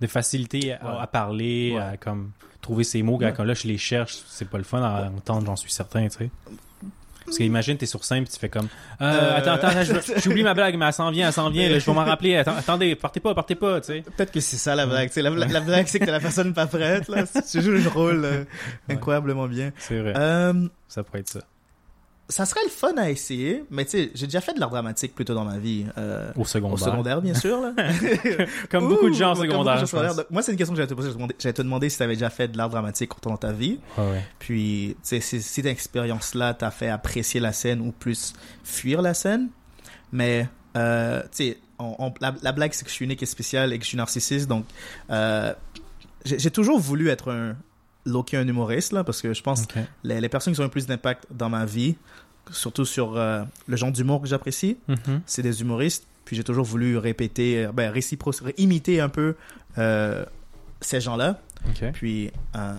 [0.00, 1.02] de facilité à, Ouais.
[1.02, 1.80] à parler Ouais.
[1.82, 3.32] à comme trouver ces mots Ouais.
[3.36, 6.16] quand là je les cherche c'est pas le fun à entendre j'en suis certain tu
[6.18, 6.30] sais
[7.26, 8.66] parce qu'imagine t'es sur scène puis tu fais comme
[9.00, 9.70] euh, Euh, attends attends
[10.16, 12.36] j'oublie ma blague mais elle s'en vient elle s'en vient là, je vais m'en rappeler
[12.36, 15.08] Attends, attendez partez pas partez pas tu sais Peut-être que c'est ça la blague.
[15.08, 17.06] tu sais, La, la, la blague, c'est que t'as la personne pas prête.
[17.08, 17.24] Là.
[17.48, 18.44] Tu joues le rôle euh,
[18.88, 19.70] incroyablement bien.
[19.78, 21.40] c'est vrai Euh, ça pourrait être ça
[22.30, 25.14] ça serait le fun à essayer, mais tu sais, j'ai déjà fait de l'art dramatique
[25.14, 25.84] plutôt dans ma vie.
[25.98, 27.60] euh, au au secondaire, secondaire, bien sûr.
[27.60, 27.72] Là.
[28.70, 30.10] comme beaucoup de gens en Ouh, secondaire beaucoup de gens en pense.
[30.10, 30.24] secondaire.
[30.30, 31.10] Moi, c'est une question que j'allais te poser.
[31.38, 33.78] J'allais te demander si tu avais déjà fait de l'art dramatique dans ta vie.
[33.98, 34.24] Ouais, ouais.
[34.38, 38.32] Puis, tu sais, si, cette expérience-là t'a fait apprécier la scène ou plus
[38.64, 39.48] fuir la scène.
[40.12, 41.58] Mais, euh, tu sais,
[42.20, 44.48] la, la blague, c'est que je suis unique et spécial et que je suis narcissiste.
[44.48, 44.64] Donc,
[45.10, 45.52] euh,
[46.24, 47.56] j'ai toujours voulu être un
[48.06, 49.74] low-key, un humoriste, là, parce que je pense Ok.
[50.04, 51.96] les, les personnes qui ont le plus d'impact dans ma vie,
[52.50, 55.20] surtout sur euh, le genre d'humour que j'apprécie, Mhm.
[55.26, 56.06] c'est des humoristes.
[56.24, 57.92] Puis j'ai toujours voulu répéter, euh, ben,
[58.56, 59.34] imiter un peu
[59.78, 60.24] euh,
[60.80, 61.40] ces gens-là.
[61.92, 62.74] Puis euh,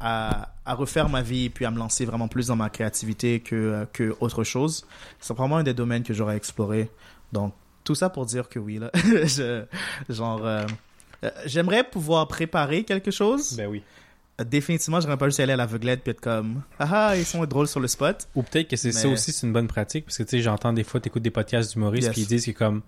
[0.00, 3.86] à, à refaire ma vie, puis à me lancer vraiment plus dans ma créativité que,
[3.92, 4.84] que autre chose.
[5.20, 6.90] C'est vraiment un des domaines que j'aurais exploré.
[7.32, 8.90] Donc, tout ça pour dire que oui, là.
[8.94, 9.64] je,
[10.08, 10.42] genre,
[11.46, 13.56] j'aimerais pouvoir préparer quelque chose.
[13.56, 13.82] ben oui
[14.44, 17.68] Définitivement, j'aurais pas juste aller à l'aveuglette puis être comme, ah ah, ils sont drôles
[17.68, 18.28] sur le spot.
[18.34, 20.72] Ou peut-être que c'est ça aussi, c'est une bonne pratique, parce que tu sais, j'entends
[20.72, 22.12] des fois, tu écoutes des podcasts d'humoristes, Yes.
[22.12, 22.82] puis ils disent que comme,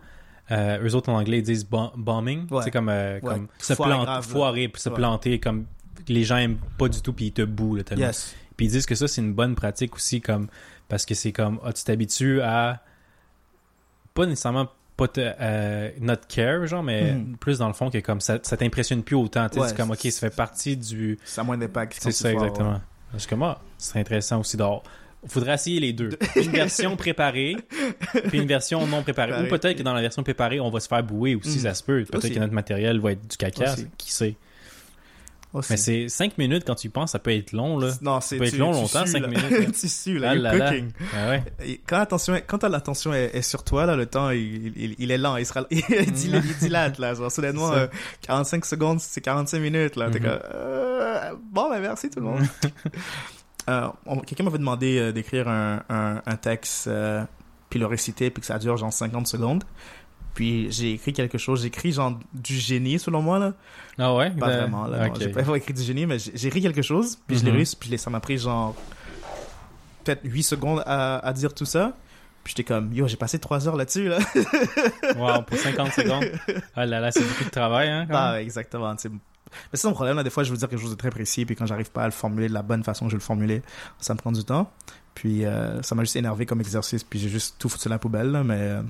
[0.50, 2.58] euh, eux autres en anglais, ils disent bom- bombing, Ouais.
[2.58, 3.20] tu sais, comme, euh, Ouais.
[3.20, 4.94] comme se planter, grave, foirer, se Ouais.
[4.94, 5.66] planter, comme
[6.08, 8.06] les gens aiment pas du tout, puis ils te bouent, là, tellement.
[8.06, 8.34] Yes.
[8.56, 10.48] Puis ils disent que ça, c'est une bonne pratique aussi, comme,
[10.88, 12.82] parce que c'est comme, ah, tu t'habitues à,
[14.14, 17.36] pas nécessairement pas te, euh, not care, genre, mais Mhm.
[17.38, 19.98] plus dans le fond que comme ça, ça t'impressionne plus autant, Ouais, c'est comme, ok,
[20.00, 21.96] c'est- ça fait partie du, Ça a moins d'impact.
[22.00, 22.80] c'est ça exactement.
[23.10, 24.82] Parce que moi, ce serait intéressant aussi d'avoir.
[25.26, 26.10] Faudrait essayer les deux.
[26.36, 27.56] Une version préparée,
[28.28, 29.44] puis une version non préparée.
[29.44, 31.62] Ou peut-être que dans la version préparée, on va se faire bouer aussi, Mm.
[31.62, 32.04] ça se peut.
[32.04, 34.36] Peut-être que notre matériel va être du caca, qui sait.
[35.54, 35.72] Aussi.
[35.72, 37.92] Mais c'est 5 minutes quand tu y penses, ça peut être long, là.
[38.02, 39.28] Non, c'est peut être tu- long, tu longtemps, sues, cinq là.
[39.28, 39.66] minutes, là.
[39.80, 40.30] tu sues, là.
[40.30, 40.68] Ah là là.
[40.70, 40.90] cooking.
[41.14, 41.44] Ah ouais.
[41.64, 45.10] Et Quand l'attention, quand l'attention est, est sur toi, là, le temps, il, il, il
[45.12, 45.36] est lent.
[45.36, 45.80] Il, sera, il,
[46.12, 47.14] dil- il dilate, là.
[47.14, 47.80] Genre, soudainement, C'est ça.
[47.82, 47.88] euh,
[48.22, 50.10] 45 secondes, c'est 45 minutes, là.
[50.10, 52.42] Comme, euh, bon, ben, merci tout le monde.
[53.70, 53.88] Euh,
[54.26, 56.90] Quelqu'un m'avait demandé d'écrire un, un, un texte,
[57.70, 59.64] puis le réciter, puis que ça dure genre 50 secondes.
[60.34, 63.52] Puis j'ai écrit quelque chose, j'ai écrit genre du génie selon moi là,
[63.98, 64.30] Ah ouais?
[64.30, 65.20] pas Ben, vraiment là, non, ok.
[65.20, 67.56] j'ai pas vraiment écrit du génie mais j'ai écrit quelque chose, puis je l'ai Mhm.
[67.56, 68.74] réussi, puis ça m'a pris genre
[70.04, 71.92] peut-être 8 secondes à, à dire tout ça.
[72.42, 74.18] Puis j'étais comme yo, j'ai passé 3 heures là-dessus là.
[75.16, 76.24] Wow, pour 50 secondes.
[76.76, 78.06] Ah là là, c'est beaucoup de travail, hein?
[78.10, 78.42] quand Ah, même.
[78.42, 78.94] exactement.
[78.96, 79.08] tu sais.
[79.10, 79.18] Mais
[79.74, 81.54] c'est mon problème, là, des fois, je veux dire quelque chose de très précis, puis
[81.54, 83.62] quand j'arrive pas à le formuler de la bonne façon que je vais le formuler,
[84.00, 84.70] ça me prend du temps.
[85.14, 87.98] Puis euh, ça m'a juste énervé comme exercice, puis j'ai juste tout foutu à la
[87.98, 88.82] poubelle, là, mais, euh,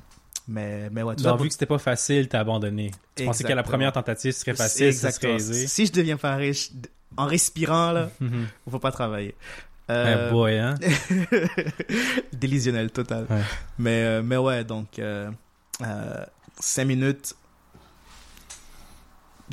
[0.49, 2.91] mais, mais ouais, tout Donc, vu que c'était pas facile, t'as abandonné.
[3.15, 5.67] Tu pensais que la première tentative serait facile, ça serait aisé.
[5.67, 6.71] Si je deviens pas riche,
[7.17, 8.47] en respirant, là, Mhm.
[8.67, 9.35] on va pas travailler.
[9.91, 10.75] Euh, boy, hein?
[12.33, 13.27] Délusionnel total.
[13.31, 13.43] Ouais.
[13.79, 15.31] Mais, euh, mais ouais, donc, euh,
[16.59, 17.35] 5 minutes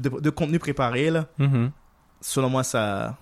[0.02, 1.72] de, de contenu préparé, là, Mhm.
[2.22, 3.18] selon moi, ça,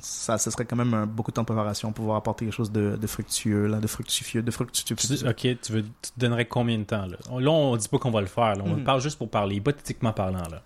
[0.00, 2.54] ça, ce serait quand même un- beaucoup de temps de préparation pour pouvoir apporter quelque
[2.54, 4.94] chose de, de fructueux, là, de fructifieux, de fructueux.
[4.96, 7.16] Tu- ok, tu, veux, tu te donnerais combien de temps, là?
[7.30, 8.62] On- Là, on dit pas qu'on va le faire, là.
[8.64, 8.84] On Mhm.
[8.84, 10.62] parle juste pour parler, hypothétiquement parlant, là.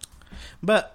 [0.62, 0.90] Bah,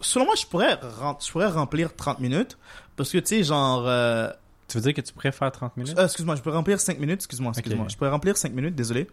[0.00, 0.78] selon moi, je pourrais,
[1.24, 2.58] je pourrais remplir 30 minutes,
[2.96, 3.84] parce que, tu sais, genre...
[3.86, 4.30] euh,
[4.68, 5.98] Tu veux dire que tu pourrais faire 30 minutes?
[5.98, 7.86] Euh, excuse-moi, je peux remplir 5 minutes, excuse-moi, excuse-moi.
[7.88, 9.06] Je peux remplir 5 minutes, désolé.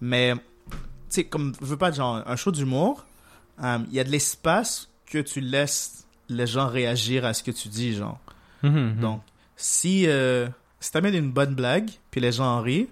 [0.00, 0.76] Mais, tu
[1.10, 3.04] sais, comme, je veux pas être genre un show d'humour,
[3.62, 7.50] euh, il y a de l'espace que tu laisses les gens réagir à ce que
[7.50, 8.18] tu dis, genre.
[8.62, 9.00] Mhm, mhm.
[9.00, 9.20] Donc,
[9.56, 10.48] si, euh,
[10.80, 12.88] si t'amènes une bonne blague, puis les gens en rient,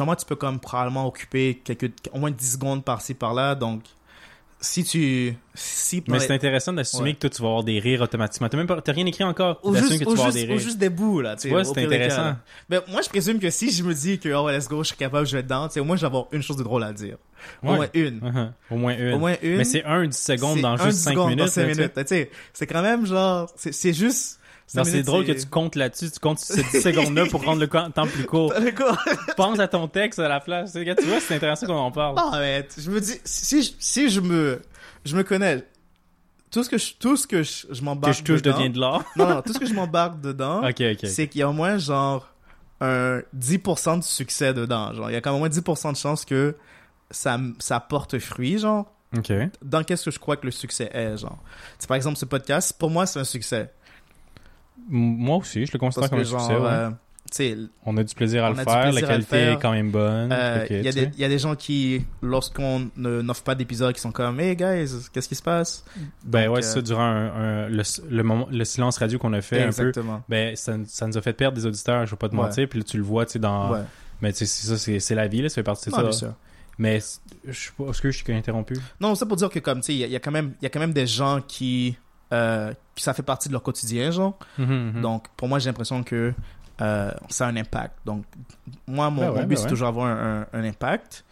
[0.00, 3.54] moi, tu peux comme probablement occuper quelques, au moins 10 secondes par-ci, par-là.
[3.54, 3.82] Donc,
[4.60, 5.36] si tu...
[5.54, 7.14] Si Mais c'est intéressant d'assumer Ouais.
[7.14, 8.48] que toi, tu vas avoir des rires automatiquement.
[8.48, 9.58] T'as même pas, rien écrit encore.
[9.64, 10.58] ou juste, que tu ou vas avoir juste- des ou rires.
[10.64, 11.36] juste des bouts, là.
[11.36, 12.36] Tu vois, c'est intéressant.
[12.68, 14.96] Ben, moi, je présume que si je me dis que, oh, let's go, je suis
[14.96, 16.62] capable, je vais être dedans, tu sais, au moins, je vais avoir une chose de
[16.62, 17.16] drôle à dire.
[17.62, 17.76] Au Ouais.
[17.76, 18.20] moins une.
[18.20, 18.52] Mhm.
[18.70, 19.12] Au moins une.
[19.14, 19.56] Au moins une.
[19.56, 22.28] Mais c'est un 10 secondes dans juste 10 5 secondes minutes.
[22.52, 24.38] c'est quand même genre, c'est juste.
[24.66, 28.06] c'est drôle que tu comptes là-dessus, tu comptes ces 10 secondes-là pour rendre le temps
[28.06, 28.52] plus court.
[29.36, 30.72] Pense à ton texte à la place.
[30.72, 32.16] Tu vois, c'est intéressant qu'on en parle.
[32.16, 34.60] Non, mais je me dis, si, je- si je me,
[35.04, 35.64] je me connais,
[36.50, 38.70] tout ce que je, tout ce que je, je Que m'embarque je touche dedans, devient
[38.70, 39.02] de l'or.
[39.16, 40.62] non, non, tout ce que je m'embarque dedans,
[41.04, 42.28] c'est qu'il y a au moins genre
[42.80, 44.92] un 10% de succès dedans.
[44.92, 46.54] Genre, il y a quand même au moins 10% de chance que
[47.12, 48.92] ça, ça porte fruit, genre.
[49.62, 51.38] Dans qu'est-ce que je crois que le succès est, genre?
[51.78, 53.70] C'est par exemple ce podcast, pour moi c'est un succès.
[54.88, 56.56] Moi aussi, je le considère comme un genre, succès.
[56.58, 56.68] ouais.
[56.68, 56.90] euh,
[57.86, 59.52] On a du plaisir à le faire, la qualité faire.
[59.52, 60.32] est quand même bonne.
[60.32, 61.10] euh, il y, a tu des- sais.
[61.14, 64.56] il y a des gens qui, lorsqu'on ne- n'offre pas d'épisode, qui sont comme, hey
[64.56, 65.84] guys, qu'est-ce qui se passe?
[66.24, 67.26] Ben Donc, ouais, euh, ça, durant un-
[67.66, 70.22] un- le, le, moment, le silence radio qu'on a fait un peu, Exactement.
[70.28, 72.42] ben ça, ça nous a fait perdre des auditeurs, je vais pas te Ouais.
[72.42, 73.72] mentir, puis là, tu le vois, tu sais, dans...
[73.72, 73.80] Ouais.
[74.20, 76.12] Mais tu sais, c'est ça, c'est c'est la vie, là, ça fait partie de Non,
[76.12, 76.34] ça.
[76.78, 77.00] Mais
[77.46, 78.74] je est-ce que je suis interrompu?
[79.00, 80.30] Non, ça pour dire que comme, tu sais, il y, a- il y a quand
[80.30, 81.96] même, il y a quand même des gens qui,
[82.32, 84.38] euh, qui ça fait partie de leur quotidien, genre.
[84.58, 85.00] Mhm, mhm.
[85.02, 86.32] Donc, pour moi, j'ai l'impression que
[86.80, 87.94] euh, ça a un impact.
[88.06, 88.24] Donc,
[88.86, 89.68] moi, mon, Ben mon but, ben c'est ouais.
[89.68, 91.24] toujours avoir un, un- un impact.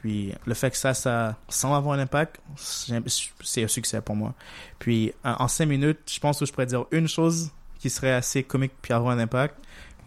[0.00, 3.00] Puis, le fait que ça, ça sans avoir un impact, c'est
[3.42, 4.34] c'est un succès pour moi.
[4.78, 8.12] Puis, en, en cinq minutes, je pense que je pourrais dire une chose qui serait
[8.12, 9.56] assez comique puis avoir un impact.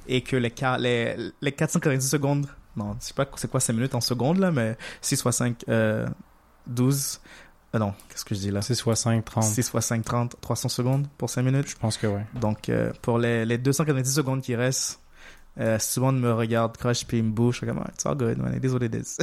[0.08, 2.46] Et que les, les, les 490 secondes,
[2.76, 5.64] non, je sais pas c'est quoi 5 minutes en secondes, là, mais 6 fois 5,
[5.70, 6.08] euh,
[6.68, 7.20] 12,
[7.76, 8.62] euh, non, qu'est-ce que je dis là?
[8.62, 9.44] 6 fois 5, 30.
[9.44, 11.70] 6 fois 5, 30, 300 secondes pour 5 minutes.
[11.70, 12.26] Je pense que ouais.
[12.40, 15.00] Donc, euh, pour les, les 290 secondes qui restent,
[15.60, 17.82] euh, si tout le monde me regarde, crush, puis il me bouge, je suis comme,
[17.84, 19.18] Ah, it's all good, man, it is what it is.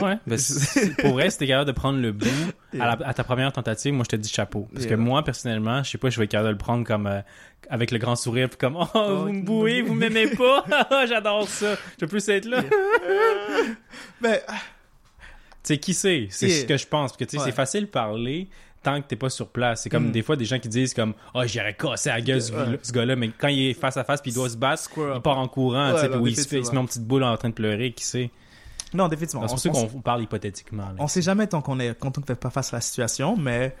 [0.00, 0.18] Ouais.
[0.26, 0.38] Ben,
[0.98, 2.26] pour vrai, si t'es capable de prendre le bout
[2.74, 4.68] à, la- à ta première tentative, moi je te dis chapeau.
[4.72, 4.98] Parce que Yeah.
[4.98, 7.20] moi, personnellement, je sais pas, je vais être capable de le prendre comme euh,
[7.70, 10.64] avec le grand sourire, puis comme Oh, Oh, vous me me- vous m'aimez pas,
[11.08, 11.76] j'adore ça.
[11.98, 12.62] Je veux plus être là.
[14.20, 16.26] Mais, Tu sais, qui c'est?
[16.30, 16.60] C'est Yeah.
[16.60, 17.12] ce que je pense.
[17.12, 17.44] Parce que tu sais, Ouais.
[17.46, 18.48] c'est facile de parler
[18.82, 19.80] tant que t'es pas sur place.
[19.82, 20.12] C'est comme Mm.
[20.12, 22.78] des fois des gens qui disent comme Oh, j'irais casser la gueule ce, Ouais.
[22.82, 25.16] ce gars-là, mais quand il est face à face puis il doit se battre, square
[25.16, 27.22] il part en courant, Ouais, tu sais, puis il il se met en petite boule
[27.24, 28.30] en train de pleurer, qui sait?
[28.94, 29.46] Non, définitivement.
[29.48, 30.84] C'est pour ça on, qu'on parle hypothétiquement.
[30.84, 30.94] là.
[30.98, 33.36] on sait jamais tant qu'on est, quand on ne fait pas face à la situation,
[33.36, 33.74] mais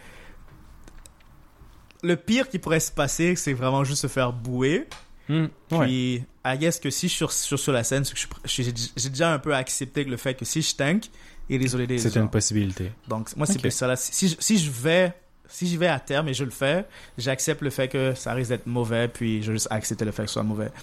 [2.02, 4.86] le pire qui pourrait se passer, c'est vraiment juste se faire bouer.
[5.28, 5.86] Hmm, ouais.
[5.86, 8.04] Puis, I guess que si je suis sur, sur, sur la scène,
[8.44, 11.04] j'ai déjà un peu accepté le fait que si je tank,
[11.48, 12.92] et désolé des C'est une possibilité.
[13.08, 13.60] Donc, moi, c'est Ok.
[13.62, 13.96] plus ça là.
[13.96, 15.14] Si, si je, si je vais
[15.46, 16.86] Si j'y vais à terme et je le fais,
[17.18, 20.22] j'accepte le fait que ça risque d'être mauvais, puis je vais juste accepter le fait
[20.22, 20.70] que ce soit mauvais.
[20.70, 20.74] Tu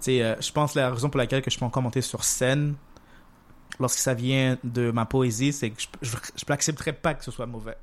[0.00, 2.74] sais, euh, je pense la raison pour laquelle que je peux encore monter sur scène
[3.80, 7.46] lorsque ça vient de ma poésie, c'est que je, je, n'accepterais pas que ce soit
[7.46, 7.76] mauvais.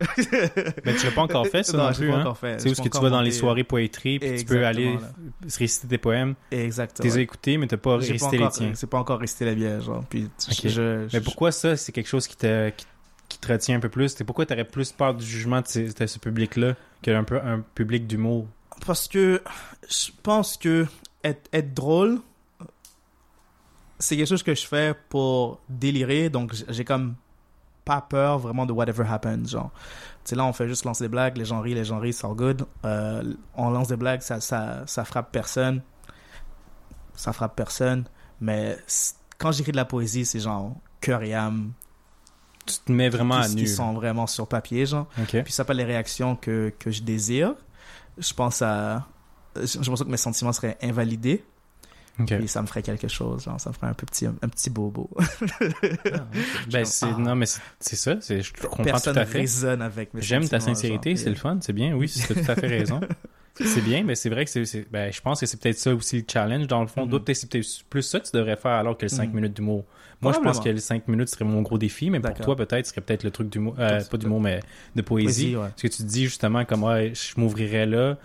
[0.85, 2.11] Mais tu l'as pas encore fait, ça non, l'ai plus.
[2.11, 2.21] hein?
[2.21, 2.59] encore fait.
[2.59, 4.93] C'est où ce que tu encore vas dans les soirées poétrie, puis tu peux aller
[4.93, 5.55] Exactement, là.
[5.57, 6.35] réciter tes poèmes.
[6.51, 7.03] Exactement.
[7.03, 8.71] Tu les as écoutés, mais t'as pas J'ai pas récité les encore- tiens.
[8.75, 10.03] C'est pas encore resté la bière, genre.
[10.09, 10.55] Puis Ok.
[10.63, 12.85] je, je- Mais pourquoi ça, c'est quelque chose qui te, qui,
[13.29, 14.09] qui te retient un peu plus?
[14.09, 17.61] C'est pourquoi t'aurais plus peur du jugement de, ces- de ce public-là qu'un peu un
[17.75, 18.47] public d'humour?
[18.85, 19.41] Parce que
[19.89, 20.85] je pense que
[21.23, 22.19] être, être drôle,
[23.99, 26.29] c'est quelque chose que je fais pour délirer.
[26.29, 27.15] Donc j'ai comme
[27.85, 29.45] pas peur vraiment de whatever happens.
[29.45, 31.99] Genre, tu sais, là, on fait juste lancer des blagues, les gens rient, les gens
[31.99, 32.65] rient, c'est all good.
[32.85, 35.81] Euh, on lance des blagues, ça, ça, ça frappe personne.
[37.15, 38.05] Ça frappe personne.
[38.39, 38.77] Mais
[39.37, 41.73] quand j'écris de la poésie, c'est genre cœur et âme
[42.65, 43.55] Tu te mets vraiment à nu.
[43.55, 45.07] qui sont vraiment sur papier, genre.
[45.21, 45.43] Ok.
[45.43, 47.53] Puis ça pas les réactions que, que je désire.
[48.17, 49.07] Je pense à.
[49.55, 51.43] Je pense que mes sentiments seraient invalidés.
[52.19, 52.37] Ok.
[52.37, 53.43] Puis ça me ferait quelque chose.
[53.45, 55.09] Genre, ça me ferait un peu petit, un petit bobo.
[56.71, 57.15] Ben, c'est, Ah.
[57.19, 57.45] non, mais
[57.79, 58.17] c'est, ça.
[58.21, 59.39] C'est, je comprends Personne tout à fait.
[59.39, 61.95] résonne avec mes J'aime ta sincérité, c'est le fun, c'est bien.
[61.95, 62.99] Oui, tu as tout à fait raison.
[63.55, 66.17] C'est bien, mais c'est vrai que c'est, ben, je pense que c'est peut-être ça aussi
[66.17, 66.65] le challenge.
[66.65, 67.09] Dans le fond, Mhm.
[67.11, 69.35] d'autres, c'est peut-être plus ça que tu devrais faire alors que le 5 Mhm.
[69.35, 69.85] minutes d'humour.
[70.21, 72.87] Moi, je pense que les 5 minutes serait mon gros défi, mais pour toi, peut-être,
[72.87, 74.59] ce serait peut-être le truc d'humour, euh, pas d'humour, mais
[74.95, 75.51] de poésie.
[75.51, 75.67] Poésie, ouais.
[75.69, 78.17] Parce que tu te dis justement comme, ouais, je m'ouvrirais là,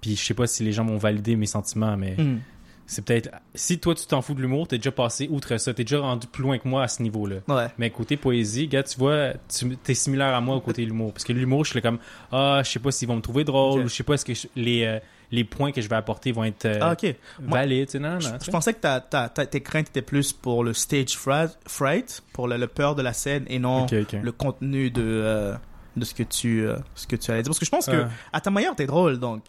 [0.00, 2.36] puis je sais pas si les gens vont valider mes sentiments, mais Hmm.
[2.86, 5.84] C'est peut-être, si toi, tu t'en fous de l'humour, t'es déjà passé outre ça, t'es
[5.84, 7.36] déjà rendu plus loin que moi à ce niveau-là.
[7.48, 7.66] Ouais.
[7.78, 11.12] Mais côté poésie, gars, tu vois, tu es similaire à moi au côté de l'humour.
[11.12, 11.98] Parce que l'humour, je suis là comme,
[12.32, 14.34] ah, je sais pas s'ils vont me trouver drôle, ou je sais pas est-ce que
[14.34, 14.98] je- les, euh,
[15.32, 17.14] les points que je vais apporter vont être euh, Ah, ok.
[17.40, 17.94] Moi- valides.
[17.96, 21.16] Non, non, Je, pensais que ta, ta, ta- tes craintes étaient plus pour le stage
[21.16, 25.54] fright, pour le, le peur de la scène et non le contenu de, euh,
[25.96, 27.50] de ce que tu euh, ce que tu allais dire.
[27.50, 28.08] Parce que je pense que Ah.
[28.32, 29.42] à ta manière, t'es drôle, donc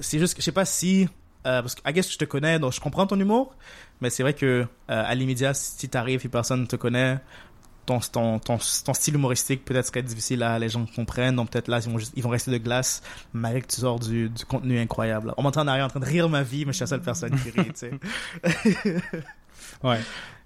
[0.00, 1.08] c'est juste que je sais pas si
[1.46, 3.54] euh, parce que I guess je te connais, donc je comprends ton humour,
[4.00, 7.18] mais c'est vrai que euh, à l'immédiat, si t'arrives et personne ne te connaît,
[7.86, 11.68] ton, ton, ton, ton style humoristique peut-être serait difficile à les gens comprennent, donc peut-être
[11.68, 13.00] là ils vont, juste- ils vont rester de glace,
[13.32, 15.32] malgré que tu sors du, du contenu incroyable.
[15.36, 17.02] On m'entend en arrière en train de rire ma vie, mais je suis la seule
[17.02, 17.92] personne qui rit, tu sais.
[19.82, 20.00] Ouais.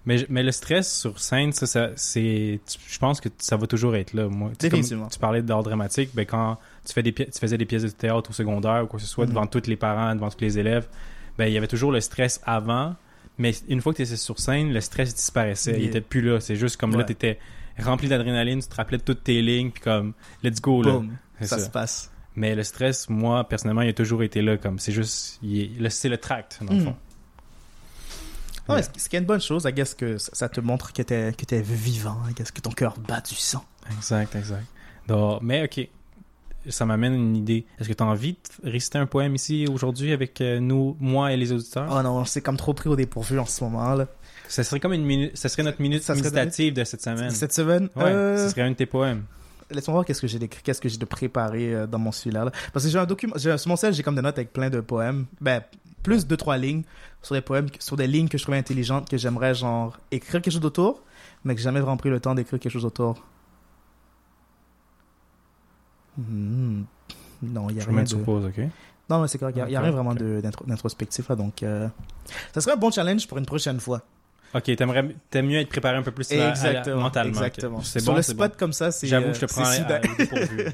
[0.07, 3.95] Mais, mais le stress sur scène, ça, ça c'est, je pense que ça va toujours
[3.97, 4.29] être là.
[4.29, 5.09] Moi, comme Définitivement.
[5.09, 7.89] tu parlais d'art dramatique, ben quand tu, fais des pi- tu faisais des pièces de
[7.89, 9.31] théâtre au secondaire ou quoi que ce soit Mhm.
[9.33, 10.89] devant tous les parents, devant tous les élèves,
[11.39, 12.95] ben il y avait toujours le stress avant.
[13.39, 15.77] Mais une fois que tu étais sur scène, le stress disparaissait.
[15.79, 16.41] Il était plus là.
[16.41, 17.39] C'est juste comme là, tu étais
[17.79, 20.13] rempli d'adrénaline, tu te rappelais de toutes tes lignes, puis comme,
[20.43, 20.93] let's go, là.
[20.93, 21.59] Boom, ça, ça.
[21.65, 22.11] se passe.
[22.37, 24.57] Mais le stress, moi, personnellement, il a toujours été là.
[24.59, 26.85] Comme, c'est juste, il est- le- c'est le tract, dans le Mhm.
[26.87, 26.97] fond.
[28.69, 28.83] Ouais, Ouais.
[28.83, 31.33] ce ce qui est une bonne chose, I guess que ça te montre que t'es
[31.33, 33.65] que t'es vivant, I guess que ton cœur bat du sang.
[33.97, 34.65] Exact, exact.
[35.09, 35.89] Donc, mais ok,
[36.69, 37.65] ça m'amène une idée.
[37.79, 38.33] Est-ce que tu as envie
[38.65, 41.89] de réciter un poème ici aujourd'hui avec euh, nous, moi et les auditeurs?
[41.91, 44.07] Oh non, c'est comme trop pris au dépourvu en ce moment là.
[44.49, 47.31] Ça serait comme une minute, ça serait notre minute Ça méditative de cette semaine.
[47.31, 49.23] Cette semaine, Ouais, euh, ce serait un de tes poèmes.
[49.71, 52.47] laisse-moi voir qu'est-ce que j'ai d'écrit, qu'est-ce que j'ai de préparé euh, dans mon celui-là.
[52.47, 52.51] là.
[52.73, 54.69] Parce que j'ai un document, j'ai- sur mon sel, j'ai comme des notes avec plein
[54.69, 55.27] de poèmes.
[55.41, 55.63] Ben,
[56.03, 56.83] plus de trois lignes
[57.23, 60.53] sur des poèmes, sur des lignes que je trouvais intelligentes, que j'aimerais genre écrire quelque
[60.53, 61.03] chose autour,
[61.45, 63.25] mais que j'ai jamais vraiment pris le temps d'écrire quelque chose autour.
[66.19, 66.83] Hmm.
[67.43, 68.09] Non, il y a Je rien de...
[68.09, 68.65] sur pause, ok?
[69.09, 69.57] Non, mais c'est correct.
[69.59, 70.19] Il n'y a, rien vraiment ok.
[70.19, 71.89] de- d'intro- d'introspectif là, donc euh,
[72.55, 74.03] ça serait un bon challenge pour une prochaine fois.
[74.55, 77.31] Ok, t'aimerais, t'aimes mieux être préparé un peu plus à- à- Exactement, mentalement.
[77.33, 77.81] exactement.
[77.83, 78.57] C'est Sur bon, le spot bon.
[78.59, 79.07] comme ça, c'est.
[79.07, 80.01] J'avoue, euh, je te prends à- à-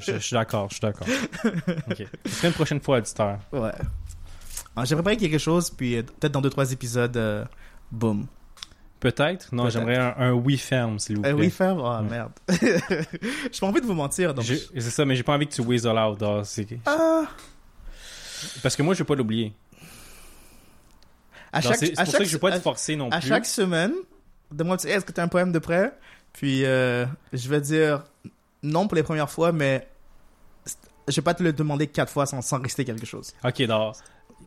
[0.01, 1.07] je, je suis d'accord, je suis d'accord.
[1.89, 2.05] Ok.
[2.25, 3.39] Serait une prochaine fois, auditeur.
[3.53, 3.71] Ouais.
[4.75, 7.45] Alors, J'ai préparé quelque chose, puis euh, peut-être dans deux trois épisodes, euh,
[7.91, 8.25] boum.
[8.99, 9.53] Peut-être?
[9.53, 11.31] Non, j'aimerais un, un oui ferme, s'il vous plaît.
[11.31, 11.75] Euh, oui, faire.
[11.77, 12.01] Oh Ouais.
[12.09, 12.31] merde.
[12.49, 14.33] J'ai pas envie de vous mentir.
[14.33, 14.45] Donc...
[14.45, 16.21] C'est ça, mais j'ai pas envie que tu weasel out.
[16.23, 17.25] ah, c'est- Ah,
[18.63, 19.53] Parce que moi, je vais pas l'oublier.
[21.53, 23.19] à chaque, C'est à pour ça que je vais pas à, te forcer non à
[23.19, 23.27] plus.
[23.29, 23.93] chaque semaine,
[24.51, 25.93] demande est-ce que tu as un poème de près
[26.33, 28.03] Puis euh, je vais dire
[28.63, 29.87] non pour les premières fois, mais
[31.07, 33.33] je vais pas te le demander quatre fois sans, sans rester quelque chose.
[33.43, 33.95] Ok, d'accord.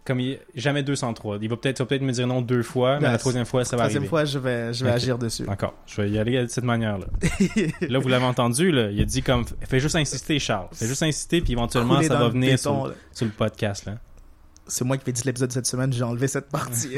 [0.04, 0.38] Comme il...
[0.54, 1.38] jamais 203.
[1.42, 4.02] Il va peut-être, me dire non deux fois, mais la troisième fois, ça va Troisième
[4.02, 4.08] arriver.
[4.08, 5.44] fois, je vais, je vais agir dessus.
[5.44, 5.74] D'accord.
[5.86, 7.06] Je vais y aller de cette manière-là.
[7.88, 8.90] Là, vous l'avez entendu, là.
[8.90, 10.68] Il a dit comme, fais juste insister, Charles.
[10.72, 13.98] Fais juste insister, puis éventuellement, ça va venir béton, sur, le podcast, là.
[14.66, 16.90] C'est moi qui fais 10 l'épisode de cette semaine, j'ai enlevé cette partie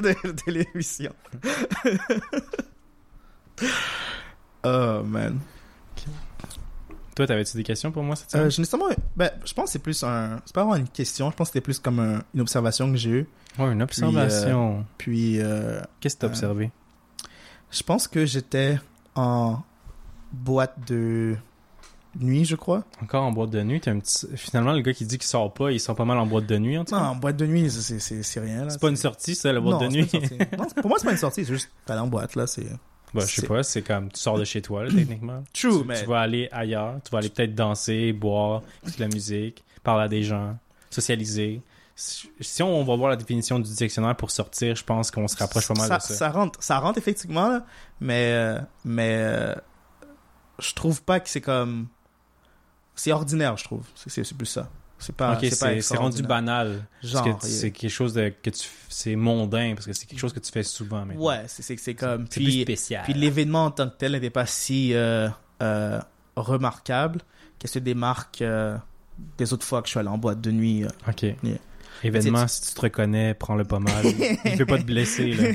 [0.00, 1.12] de, de l'émission.
[4.64, 5.38] oh man.
[7.16, 8.50] Toi, t'avais-tu des questions pour moi cette Euh, semaine?
[8.50, 11.34] j'ai nécessairement, ben, je pense que c'est plus un, c'est pas vraiment une question, je
[11.36, 13.26] pense que c'était plus comme un- une observation que j'ai eue.
[13.58, 14.84] Ouais, une observation.
[14.98, 16.70] Puis, euh, Qu'est-ce que t'as euh, observé?
[17.70, 18.78] je pense que j'étais
[19.14, 19.60] en
[20.32, 21.36] boîte de
[22.20, 22.84] nuit, je crois.
[23.02, 24.26] Encore en boîte de nuit, t'as un petit...
[24.36, 26.58] finalement, le gars qui dit qu'il sort pas, il sort pas mal en boîte de
[26.58, 27.06] nuit, en tout Non, cas.
[27.08, 28.64] en boîte de nuit, c'est- rien.
[28.64, 28.70] là.
[28.70, 30.04] C'est pas une sortie, ça, la boîte Non, de nuit.
[30.06, 30.56] pas une sortie.
[30.58, 32.46] Non, c'est- pour moi, c'est pas une sortie, c'est juste aller en boîte, là.
[32.46, 32.66] C'est.
[33.16, 35.42] Bah, je sais pas, c'est comme, tu sors de chez toi, là, techniquement.
[35.52, 36.00] True, tu, mais.
[36.00, 40.04] tu vas aller ailleurs, tu vas aller peut-être danser, boire, écouter de la musique, parler
[40.04, 40.58] à des gens,
[40.90, 41.62] socialiser.
[41.94, 45.68] Si on va voir la définition du dictionnaire pour sortir, je pense qu'on se rapproche
[45.68, 46.30] pas mal ça, de ça.
[46.30, 47.66] rentre, ça rentre effectivement, là,
[48.00, 49.54] mais, euh, mais euh,
[50.58, 51.86] je trouve pas que c'est comme.
[52.94, 53.84] C'est ordinaire, je trouve.
[53.94, 54.70] C'est plus ça.
[54.98, 55.34] C'est pas.
[55.34, 56.86] ok, pas c'est rendu banal.
[57.02, 57.38] Genre.
[57.38, 60.40] Que c'est quelque chose de, que tu, c'est mondain, parce que c'est quelque chose que
[60.40, 61.22] tu fais souvent maintenant.
[61.26, 62.26] Ouais, c'est- comme.
[62.30, 63.02] C'est plus Puis, spécial.
[63.04, 65.28] puis l'événement en tant que tel n'était pas si euh,
[65.62, 66.00] euh,
[66.34, 67.20] remarquable
[67.58, 68.76] qu'elle se démarque euh,
[69.38, 70.84] des autres fois que je suis allé en boîte de nuit.
[70.84, 70.88] euh.
[71.08, 71.22] Ok.
[71.22, 71.36] Yeah.
[72.02, 74.04] Événement, si tu te reconnais, prends-le pas mal.
[74.04, 75.48] Il fait pas te blesser, là.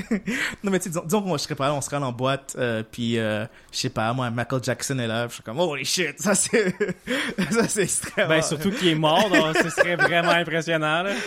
[0.62, 2.54] Non, mais tu sais, disons, disons qu'on serait pas là, on serait allé en boîte,
[2.58, 5.84] euh, puis euh, je sais pas, moi, Michael Jackson est là, je suis comme, holy
[5.84, 6.74] shit, ça c'est.
[7.50, 8.34] ça c'est extrêmement.
[8.34, 11.12] Ben, surtout qu'il est mort, donc ce serait vraiment impressionnant, là.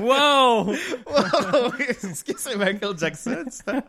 [0.00, 0.66] Wow!
[0.66, 3.82] Wow, est-ce que c'est Michael Jackson, ça?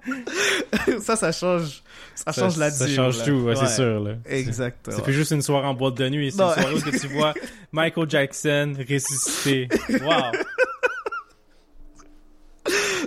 [1.01, 1.81] ça, ça change.
[2.15, 3.25] Ça change la Ça dure, change là.
[3.25, 4.11] tout, ouais, c'est sûr, là.
[4.25, 4.95] Exactement.
[4.95, 7.07] C'est plus juste une soirée en boîte de nuit, c'est une soirée où que tu
[7.07, 7.33] vois
[7.71, 9.67] Michael Jackson ressuscité.
[10.01, 10.26] Wow!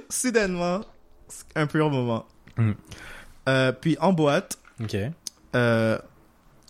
[0.09, 0.81] Soudainement,
[1.29, 2.27] c'est un pur moment.
[2.57, 2.73] Mm.
[3.49, 4.59] Euh, puis en boîte,
[5.55, 5.99] euh,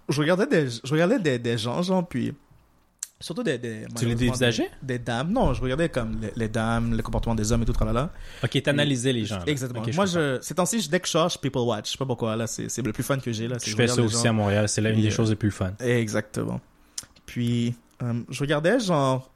[0.08, 2.34] je regardais des, je regardais des, des gens, genre, puis
[3.20, 4.70] surtout des, des Tu les dévisageais?
[4.82, 5.32] des, des dames.
[5.32, 8.10] Non, je regardais comme les, les dames, le comportement des hommes et tout, tralala.
[8.42, 9.38] Ok, t'analysais les gens.
[9.38, 9.44] là.
[9.46, 9.84] Exactement.
[9.94, 11.86] Moi, je, ces temps-ci, dès que je je people watch.
[11.86, 13.56] Je sais pas pourquoi, là, c'est le plus fun que j'ai, là.
[13.62, 14.30] Je je fais ça aussi gens.
[14.30, 15.72] à Montréal, c'est l'une des euh, choses les plus fun.
[15.80, 16.60] Exactement.
[17.26, 19.30] Puis, euh, je regardais, genre.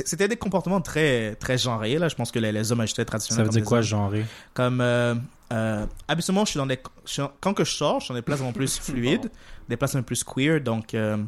[0.00, 2.08] Euh, c'était des comportements très, très genrés, là.
[2.08, 3.52] Je pense que les, les hommes agitaient Ça traditionnellement.
[3.52, 4.24] veut comme dire quoi, genré?
[4.54, 4.80] Comme.
[4.80, 5.14] Euh,
[5.52, 6.78] euh, habituellement, je suis dans des.
[7.06, 9.30] je quand que je sors, je suis dans des places un peu plus fluides,
[9.68, 10.60] des places un peu plus queer.
[10.60, 11.22] Donc, euh, tu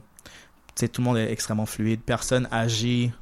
[0.77, 2.01] sais, tout le monde est extrêmement fluide.
[2.05, 3.13] Personne agit.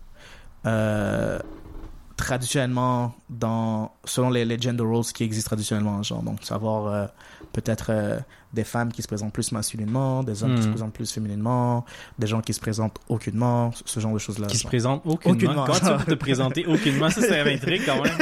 [2.16, 7.06] Traditionnellement dans selon les, les gender roles qui existent traditionnellement genre donc savoir euh,
[7.52, 8.18] peut-être euh,
[8.52, 10.70] des femmes qui se présentent plus masculinement des hommes qui se Hmm.
[10.72, 11.84] présentent plus fémininement
[12.18, 15.34] des gens qui se présentent aucunement ce- genre de choses là Qui se présente aucunement.
[15.34, 15.64] Aucunement.
[15.66, 17.10] Comment tu peux te présenter aucunement?
[17.10, 18.12] Ça, ça m'intrigue quand même.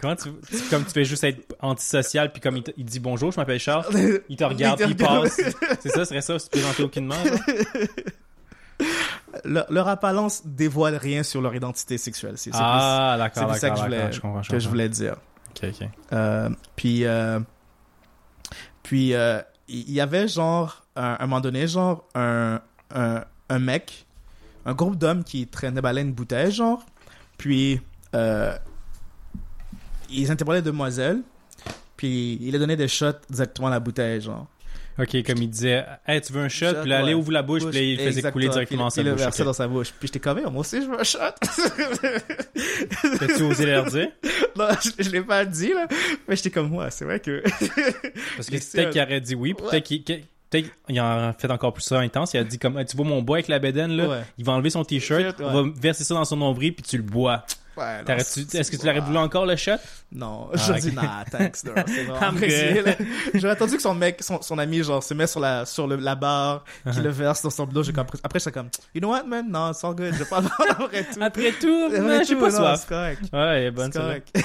[0.00, 3.00] Comment tu, tu- comme tu fais juste être antisocial, puis comme il, te- il dit
[3.00, 3.86] bonjour, je m'appelle Charles,
[4.28, 5.40] il te regarde, puis il passe.
[5.80, 7.14] C'est ça, ce serait ça, se présenter aucunement?
[9.46, 12.34] leur, leur apparence dévoile rien sur leur identité sexuelle.
[12.36, 14.68] C'est Ah, c'est d'accord, ça que je voulais- d'accord, je comprends, je plus que je
[14.68, 15.16] voulais dire.
[15.50, 15.88] Ok, ok.
[16.12, 17.40] Euh, puis euh,
[18.82, 22.60] puis euh, il y avait genre à un moment donné genre un,
[22.94, 24.06] un, un mec
[24.64, 26.84] un groupe d'hommes qui traînait balai une bouteille genre
[27.38, 27.80] puis
[30.10, 31.22] ils interpellaient demoiselles
[31.96, 34.46] puis il les donnait des shots directement à la bouteille genre
[34.98, 36.68] Ok, comme il disait, hey, tu veux un shot?
[36.68, 37.14] Shot, Puis là, allez, ouais.
[37.14, 38.32] ouvre la bouche, puis là, il faisait Exactement.
[38.32, 39.20] couler directement Puis sa il le bouche.
[39.20, 39.46] versait ok.
[39.46, 41.18] dans sa bouche puis j'étais comme moi aussi je veux un shot
[43.18, 44.08] T'as-tu osé leur dire?
[44.56, 45.86] non je, je l'ai pas dit là
[46.28, 47.42] mais j'étais comme moi c'est vrai que
[48.36, 49.70] Parce que peut-être qu'il aurait dit oui, Ouais.
[49.70, 52.34] peut-être qu'il qu'il- peut-être qu'il en a fait encore plus ça intense.
[52.34, 54.08] Il a dit comme, Hey, tu vois mon bois avec la bédaine, là?
[54.08, 54.20] Ouais.
[54.38, 55.44] Il va enlever son t-shirt, Ouais.
[55.44, 57.44] on va verser ça dans son nombril, puis tu le bois.
[57.76, 59.72] Ouais, Est-ce que tu l'aurais voulu encore le shot?
[60.12, 60.78] Non, Ah, je ok.
[60.80, 61.56] dis nah, thanks.
[61.56, 61.68] C'est
[62.04, 62.94] vraiment là.
[63.34, 65.96] J'aurais attendu que son mec, son, son ami, genre, se met sur la, sur le,
[65.96, 66.92] la barre, Uh-huh.
[66.92, 67.82] qu'il le verse dans son dos.
[67.82, 69.46] J'ai comme- Après, j'étais comme, you know what, man?
[69.50, 70.12] Non, c'est all good.
[70.14, 71.20] Je vais pas le voir après tout.
[71.22, 72.80] Après tout, j'ai tout, pas soif.
[72.80, 73.20] C'est correct.
[73.32, 74.28] Ouais, elle est bonne, C'est correct.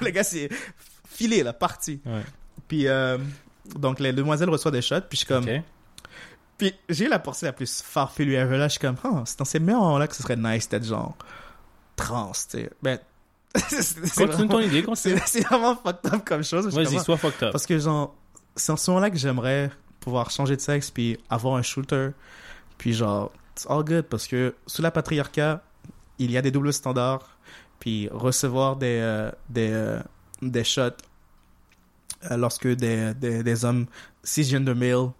[0.00, 0.48] le gars, c'est
[1.08, 2.00] filé, là, parti.
[2.06, 2.22] Ouais.
[2.68, 3.18] Puis, euh,
[3.76, 5.62] donc, les demoiselles reçoivent des shots, puis je suis comme, Ok.
[6.58, 8.68] Puis j'ai eu la pensée la plus farfelue ever, là.
[8.68, 11.16] Je suis comme, ah, c'est dans ces moments-là que ce serait nice d'être genre
[11.96, 12.70] trans, tu sais.
[12.82, 12.98] Ben,
[14.16, 15.20] Continue ton idée, continue.
[15.26, 16.66] c'est vraiment fucked up comme chose.
[16.74, 17.52] Vas-y, comme, sois fucked up.
[17.52, 18.14] Parce que, genre,
[18.56, 22.10] c'est en ce moment-là que j'aimerais pouvoir changer de sexe puis avoir un shooter.
[22.78, 25.62] Puis, genre, it's all good parce que sous la patriarcat,
[26.18, 27.38] il y a des doubles standards.
[27.78, 30.00] Puis, recevoir des, euh, des, euh,
[30.42, 30.82] des shots
[32.30, 33.86] euh, lorsque des, des, des hommes
[34.24, 35.10] cisgender male,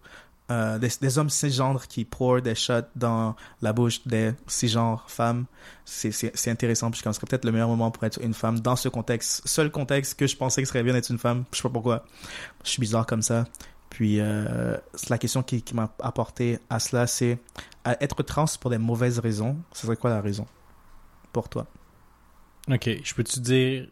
[0.51, 5.47] euh, des, hommes cisgenres qui pour des shots dans la bouche des cisgenres femmes,
[5.85, 6.91] c'est intéressant.
[6.91, 8.77] Puis, je pense que ce serait peut-être le meilleur moment pour être une femme dans
[8.77, 9.47] ce contexte.
[9.49, 11.45] Seul contexte que je pensais que serait bien d'être une femme.
[11.51, 12.05] Je sais pas pourquoi.
[12.63, 13.47] Je suis bizarre comme ça.
[13.89, 14.77] Puis, euh,
[15.09, 17.39] la question qui, m'a apporté à cela, c'est
[17.87, 19.57] être trans pour des mauvaises raisons.
[19.73, 20.47] Ce serait quoi la raison
[21.33, 21.67] pour toi?
[22.71, 23.87] Ok, je peux-tu dire.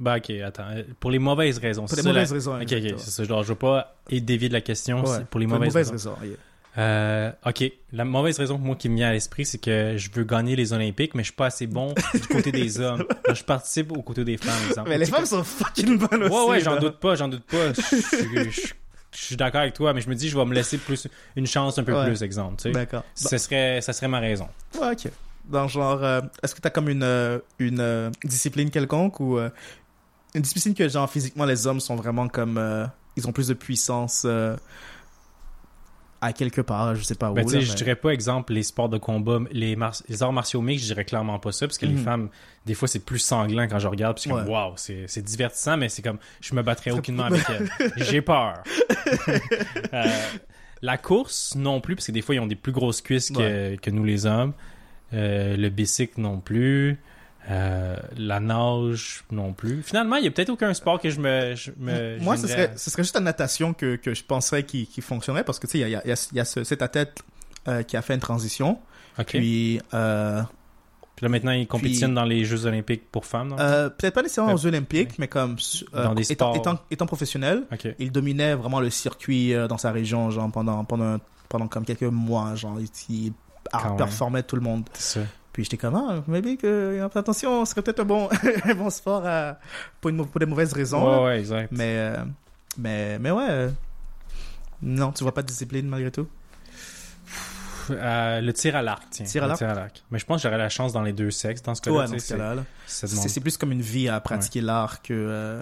[0.00, 0.64] Bah, ok, attends.
[0.70, 1.82] Euh, Pour les mauvaises raisons.
[1.82, 2.54] Pour c'est des ça, la- mauvaises raisons.
[2.60, 3.24] Ok, ok, c'est ça.
[3.24, 5.02] Genre, je veux pas dévier de la question.
[5.04, 5.92] Ouais, c'est pour les mauvaises, raisons.
[5.92, 6.14] raisons.
[6.22, 6.36] yeah.
[6.76, 10.10] Euh, ok, la mauvaise raison pour moi qui me vient à l'esprit, c'est que je
[10.12, 13.04] veux gagner les Olympiques, mais je suis pas assez bon du côté des hommes.
[13.24, 14.88] Alors, je participe aux côtés des femmes, par exemple.
[14.90, 16.32] Mais les Tu femmes sont fucking bonnes aussi.
[16.32, 17.72] Ouais, ouais, j'en doute pas, j'en doute pas.
[17.72, 18.72] Je suis- je suis
[19.10, 21.46] je suis d'accord avec toi, mais je me dis, je vais me laisser plus une
[21.46, 22.04] chance un peu Ouais.
[22.06, 22.56] plus, exemple.
[22.58, 22.70] Tu sais.
[22.72, 23.02] D'accord.
[23.14, 24.46] Ce serait, ça serait ma raison.
[24.80, 25.10] Ouais, ok.
[25.46, 29.48] Dans genre, euh, est-ce que t'as comme une, euh, une euh, discipline quelconque ou euh,
[30.34, 33.54] une discipline que genre physiquement les hommes sont vraiment comme, euh, ils ont plus de
[33.54, 34.56] puissance euh,
[36.20, 37.34] à quelque part, je sais pas où.
[37.34, 39.94] Ben, tu sais, là, je mais- dirais pas, exemple, les sports de combat, les, mar-
[40.08, 42.04] les arts martiaux mixtes, je dirais clairement pas ça, parce que les Mhm.
[42.04, 42.28] femmes,
[42.66, 44.50] des fois, c'est plus sanglant quand je regarde, c'est comme, Ouais.
[44.50, 47.68] waouh, c'est divertissant, mais c'est comme, je me battrais aucunement avec elles.
[47.98, 48.62] J'ai peur.
[49.94, 50.04] Euh,
[50.82, 53.76] la course, non plus, parce que des fois, ils ont des plus grosses cuisses que,
[53.76, 54.52] que nous, les hommes.
[55.12, 56.98] Le bicycle, non plus.
[57.50, 59.82] Euh, la nage, non plus.
[59.82, 61.54] Finalement, il y a peut-être aucun sport que je me.
[61.54, 64.86] je me Moi, ce serait, ce serait juste la natation que, que je penserais qui,
[64.86, 66.42] qui fonctionnerait parce que tu sais, il y a, il y a- il y a,
[66.42, 67.22] il ce- cet athlète
[67.66, 68.78] euh, qui a fait une transition.
[69.16, 69.26] à- Ok.
[69.28, 70.42] Puis, Puis, euh,
[71.22, 73.56] là, maintenant, ils compétitionnent dans les Jeux Olympiques pour femmes, non?
[73.56, 75.56] peut-être pas nécessairement aux Olympiques, mais comme
[75.92, 76.56] Dans des étant, sports.
[76.56, 77.62] étant, étant professionnel,
[77.98, 81.16] il dominait vraiment le circuit dans sa région, genre pendant, pendant,
[81.48, 83.32] pendant comme quelques mois, genre il, il
[83.96, 84.84] performait tout le monde.
[84.92, 85.26] C'est ça.
[85.58, 88.28] Puis j'étais comme, ah, maybe que, attention, ce serait peut-être un bon,
[88.64, 89.58] un bon sport à-
[90.00, 91.04] pour, une, mau- pour des mauvaises raisons.
[91.18, 91.72] Ouais, ouais, exact.
[91.72, 92.24] Mais, euh,
[92.76, 93.46] mais, mais ouais.
[93.50, 93.70] euh,
[94.80, 96.28] non, tu vois pas de discipline malgré tout?
[97.90, 99.24] Euh, le tir à l'arc, tiens.
[99.26, 99.58] Tir à Le l'arc?
[99.58, 100.04] tir à l'arc.
[100.12, 101.96] Mais je pense que j'aurais la chance dans les deux sexes dans ce cas-là.
[101.96, 102.36] Ouais, ce c'est-
[103.16, 105.60] demande- c'est plus comme une vie à pratiquer l'art que.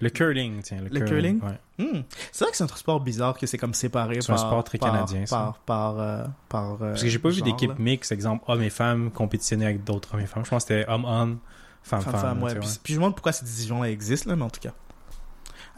[0.00, 0.78] Le curling, tiens.
[0.80, 1.40] Le, Le curling?
[1.42, 1.84] ouais.
[1.84, 2.02] hmm.
[2.32, 4.46] C'est vrai que c'est un sport bizarre que c'est comme séparé C'est un par.
[4.46, 5.36] sport très par- canadien, ça.
[5.36, 5.58] Par.
[5.60, 5.98] Par.
[6.00, 9.66] euh, par euh, Parce que j'ai pas vu d'équipe mixte, exemple hommes et femmes, compétitionner
[9.66, 10.44] avec d'autres hommes et femmes.
[10.44, 11.38] Je pense que c'était homme-homme,
[11.82, 12.42] femme-femme.
[12.42, 12.54] Ouais.
[12.58, 14.72] Puis, puis je me demande pourquoi cette division-là existe, là, mais en tout cas.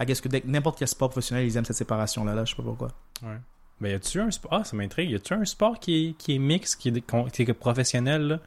[0.01, 2.63] I guess que n'importe quel sport professionnel, ils aiment cette séparation-là, là, je sais pas
[2.63, 2.89] pourquoi.
[3.23, 3.39] ouais.
[3.81, 5.11] Ben, y a-tu un sport Ah, ça m'intrigue.
[5.11, 8.39] Y a-tu un sport qui est, qui est mixte, qui est, qui est professionnel, là?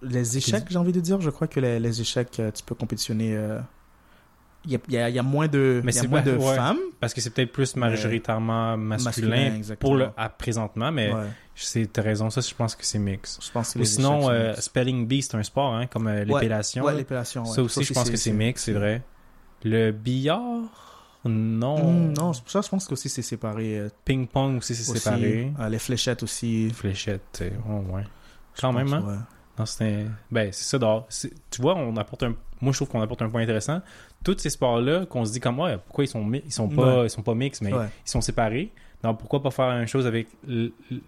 [0.00, 2.74] Les échecs, j'ai envie de dire, je crois que les, les échecs, euh, tu peux
[2.74, 3.36] compétitionner.
[3.36, 3.60] euh,
[4.66, 6.56] Il y, a, y y moins de, Mais y a moins pas- de ouais.
[6.56, 6.78] femmes.
[7.00, 12.02] Parce que c'est peut-être plus majoritairement masculin, pour le à présentement, mais Ouais, c'est t'as
[12.02, 13.38] raison, ça, je pense que c'est mix.
[13.44, 16.84] je pense que Ou sinon, euh, spelling bee, c'est un sport, hein, comme euh, l'épellation.
[16.84, 17.44] Ouais, l'épellation.
[17.44, 19.02] ça aussi, je pense que c'est mix, c'est vrai.
[19.64, 21.92] Le billard, non.
[21.92, 23.78] Hmm, non, ça, je pense que aussi c'est séparé.
[23.78, 25.52] euh, Ping-pong aussi, c'est séparé.
[25.60, 26.70] Euh, les fléchettes aussi.
[26.70, 28.02] Fléchette, tu sais, oh, ouais.
[28.54, 29.06] je Quand même, pense, hein?
[29.08, 29.16] ouais.
[29.58, 30.06] Non, c'était...
[30.30, 31.06] Ben, c'est ça, dehors.
[31.08, 32.34] C'est- Tu vois, on apporte un...
[32.60, 33.80] Moi, je trouve qu'on apporte un point intéressant.
[34.24, 37.10] Tous ces sports-là, qu'on se dit comme, ouais, pourquoi ils sont, ils sont pas, ils
[37.10, 37.86] sont pas mix, mais Ouais.
[38.06, 38.72] ils sont séparés.
[39.02, 40.28] Donc, pourquoi pas faire la même chose avec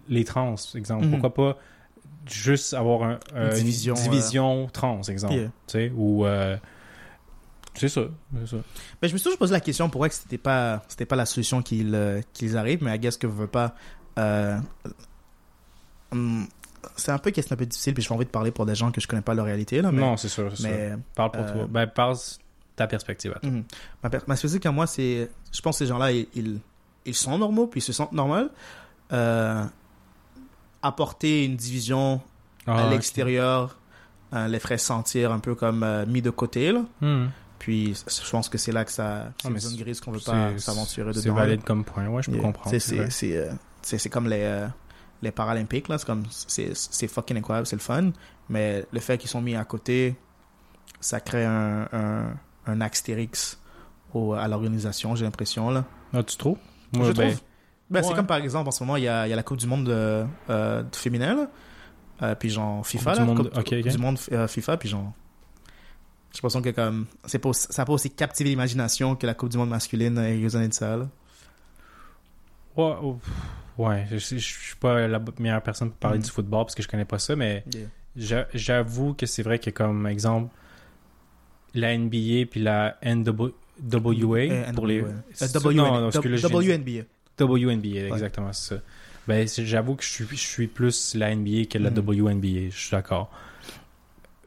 [0.07, 1.05] les trans, exemple?
[1.05, 1.11] Mhm.
[1.19, 1.57] Pourquoi pas
[2.29, 5.33] juste avoir un, euh, Une division, une division trans, exemple?
[5.33, 5.45] Yeah.
[5.45, 6.25] Tu sais, ou...
[6.25, 6.57] euh,
[7.73, 8.01] C'est ça,
[8.45, 8.57] ça.
[9.01, 11.25] Ben, je me suis toujours posé la question pourquoi que c'était pas c'était pas la
[11.25, 13.73] solution qu'ils euh, qu'ils arrivent, mais I guess que je veux pas.
[14.19, 14.57] euh,
[16.11, 16.47] hum,
[16.95, 18.91] c'est un peu question un peu difficile, puis j'ai envie de parler pour des gens
[18.91, 19.91] que je connais pas leur réalité là.
[19.91, 21.67] Mais, non, c'est sûr, mais Parle pour euh, toi.
[21.69, 22.15] Ben, parle
[22.77, 23.49] ta perspective à toi.
[23.49, 23.63] Mhm.
[24.03, 25.29] Ma, per- ma à moi, c'est.
[25.51, 26.59] Je pense que ces gens-là, ils, ils,
[27.05, 28.47] ils sont normaux, puis ils se sentent normaux.
[29.11, 29.65] Euh,
[30.81, 32.21] apporter une division
[32.65, 33.77] Ah, à l'extérieur
[34.33, 36.71] euh, les ferait sentir un peu comme euh, mis de côté.
[36.71, 36.81] Là.
[37.01, 37.27] Hmm.
[37.59, 39.31] Puis je pense que c'est là que ça.
[39.41, 41.21] C'est Ah, une zone grise qu'on veut pas s'aventurer dedans.
[41.21, 42.07] C'est valide comme point.
[42.07, 42.45] Ouais, je peux Yeah.
[42.45, 42.69] comprendre.
[42.77, 43.09] C'est-
[44.09, 44.67] comme les,
[45.21, 45.97] les Paralympiques, là.
[45.97, 46.23] C'est comme.
[46.29, 48.11] C'est c'est fucking incroyable, c'est le fun.
[48.49, 50.15] Mais le fait qu'ils sont mis à côté,
[50.99, 52.33] ça crée un, un,
[52.67, 53.59] un astérix
[54.13, 55.85] au, à l'organisation, j'ai l'impression, là.
[56.13, 56.57] Ah, tu trouves?
[56.93, 57.41] Je Moi, ben, trouve.
[57.89, 58.15] Ben, C'est ouais.
[58.15, 59.67] comme par exemple, en ce moment, il y a, il y a la Coupe du
[59.67, 61.47] Monde de, euh, de féminin, là.
[62.23, 63.25] Euh, puis genre FIFA, Coupe là.
[63.25, 65.11] du monde- Coupe, du Monde euh, FIFA, puis genre.
[66.31, 67.05] J'ai l'impression que comme.
[67.25, 70.17] c'est Pas, aussi- ça n'a pas aussi captivé l'imagination que la Coupe du Monde masculine
[70.17, 71.07] a quelques années de ça, là.
[72.75, 73.17] Ouais, oh,
[73.77, 76.25] ouais, je, je, je suis pas la meilleure personne pour parler Mhm.
[76.25, 77.63] du football parce que je connais pas ça, mais
[78.15, 80.53] j'a- j'avoue que c'est vrai que comme exemple
[81.73, 83.49] la NBA puis la NWA
[84.39, 85.03] Euh, pour les
[85.33, 87.03] c'est Euh, non, non, WNBA.
[87.39, 88.81] WNBA exactement c'est ça.
[89.27, 91.97] Ben c'est- j'avoue que je suis je suis plus la NBA que la Mhm.
[91.99, 93.29] WNBA, je suis d'accord.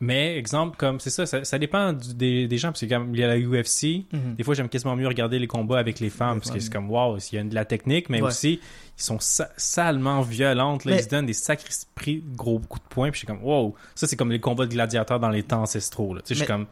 [0.02, 3.14] Mais exemple comme c'est ça, ça, ça dépend du- des, des gens parce que comme
[3.14, 4.34] il y a la UFC, Mhm.
[4.36, 6.72] des fois, j'aime quasiment mieux regarder les combats avec les femmes Les parce que c'est
[6.72, 8.28] comme wow, il y a de la technique, mais Ouais.
[8.28, 8.60] aussi
[8.98, 10.86] ils sont sa- salement violentes.
[10.86, 13.10] Là, Mais- Ils se donnent des sacrés prix, gros coups de poing.
[13.10, 15.62] Puis je suis comme wow, ça c'est comme les combats de gladiateurs dans les temps
[15.62, 16.14] ancestraux.
[16.14, 16.22] Là.
[16.22, 16.66] Tu sais, je suis comme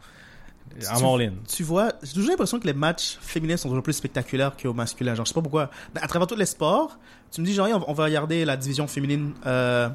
[0.91, 1.33] I'm all in.
[1.47, 5.15] Tu vois, j'ai toujours l'impression que les matchs féminins sont toujours plus spectaculaires qu'aux masculins.
[5.15, 5.69] Genre, je sais pas pourquoi.
[5.95, 6.97] À travers tous les sports,
[7.31, 9.89] tu me dis, genre, on va- regarder la division féminine euh,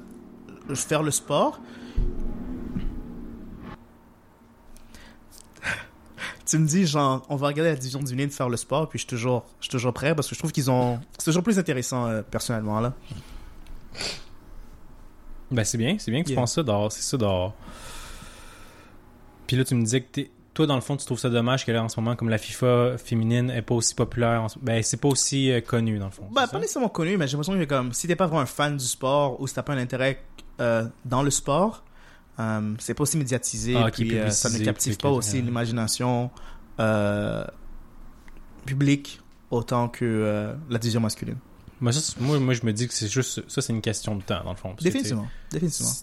[0.74, 1.60] faire le sport.
[6.46, 9.02] tu me dis, genre, on va regarder la division féminine faire le sport, puis je
[9.02, 11.00] suis toujours, je suis toujours prêt parce que je trouve qu'ils ont.
[11.18, 12.92] C'est toujours plus intéressant, euh, personnellement, là.
[15.50, 16.40] Ben c'est bien, c'est bien que tu Yeah.
[16.40, 17.54] penses ça dehors, c'est ça dehors.
[19.46, 21.66] Puis là tu me disais que t'es- toi, dans le fond, tu trouves ça dommage
[21.66, 24.96] que là, en ce moment, comme la FIFA féminine est pas aussi populaire, ben, c'est
[24.96, 26.28] pas aussi euh, connu, dans le fond.
[26.34, 28.76] C'est pas nécessairement connu, mais j'ai l'impression que comme, si t'es pas vraiment un fan
[28.76, 30.22] du sport ou si t'as pas un intérêt
[30.60, 31.82] euh, dans le sport,
[32.38, 33.74] euh, c'est pas aussi médiatisé.
[33.76, 36.30] Ah, puis, ça ne captive pas aussi l'imagination
[38.64, 41.38] publique autant que la division masculine.
[41.84, 44.22] Moi, ça, moi, moi, je me dis que c'est juste, ça, c'est une question de
[44.22, 44.74] temps, dans le fond.
[44.80, 45.26] Définitivement.
[45.50, 45.60] sais,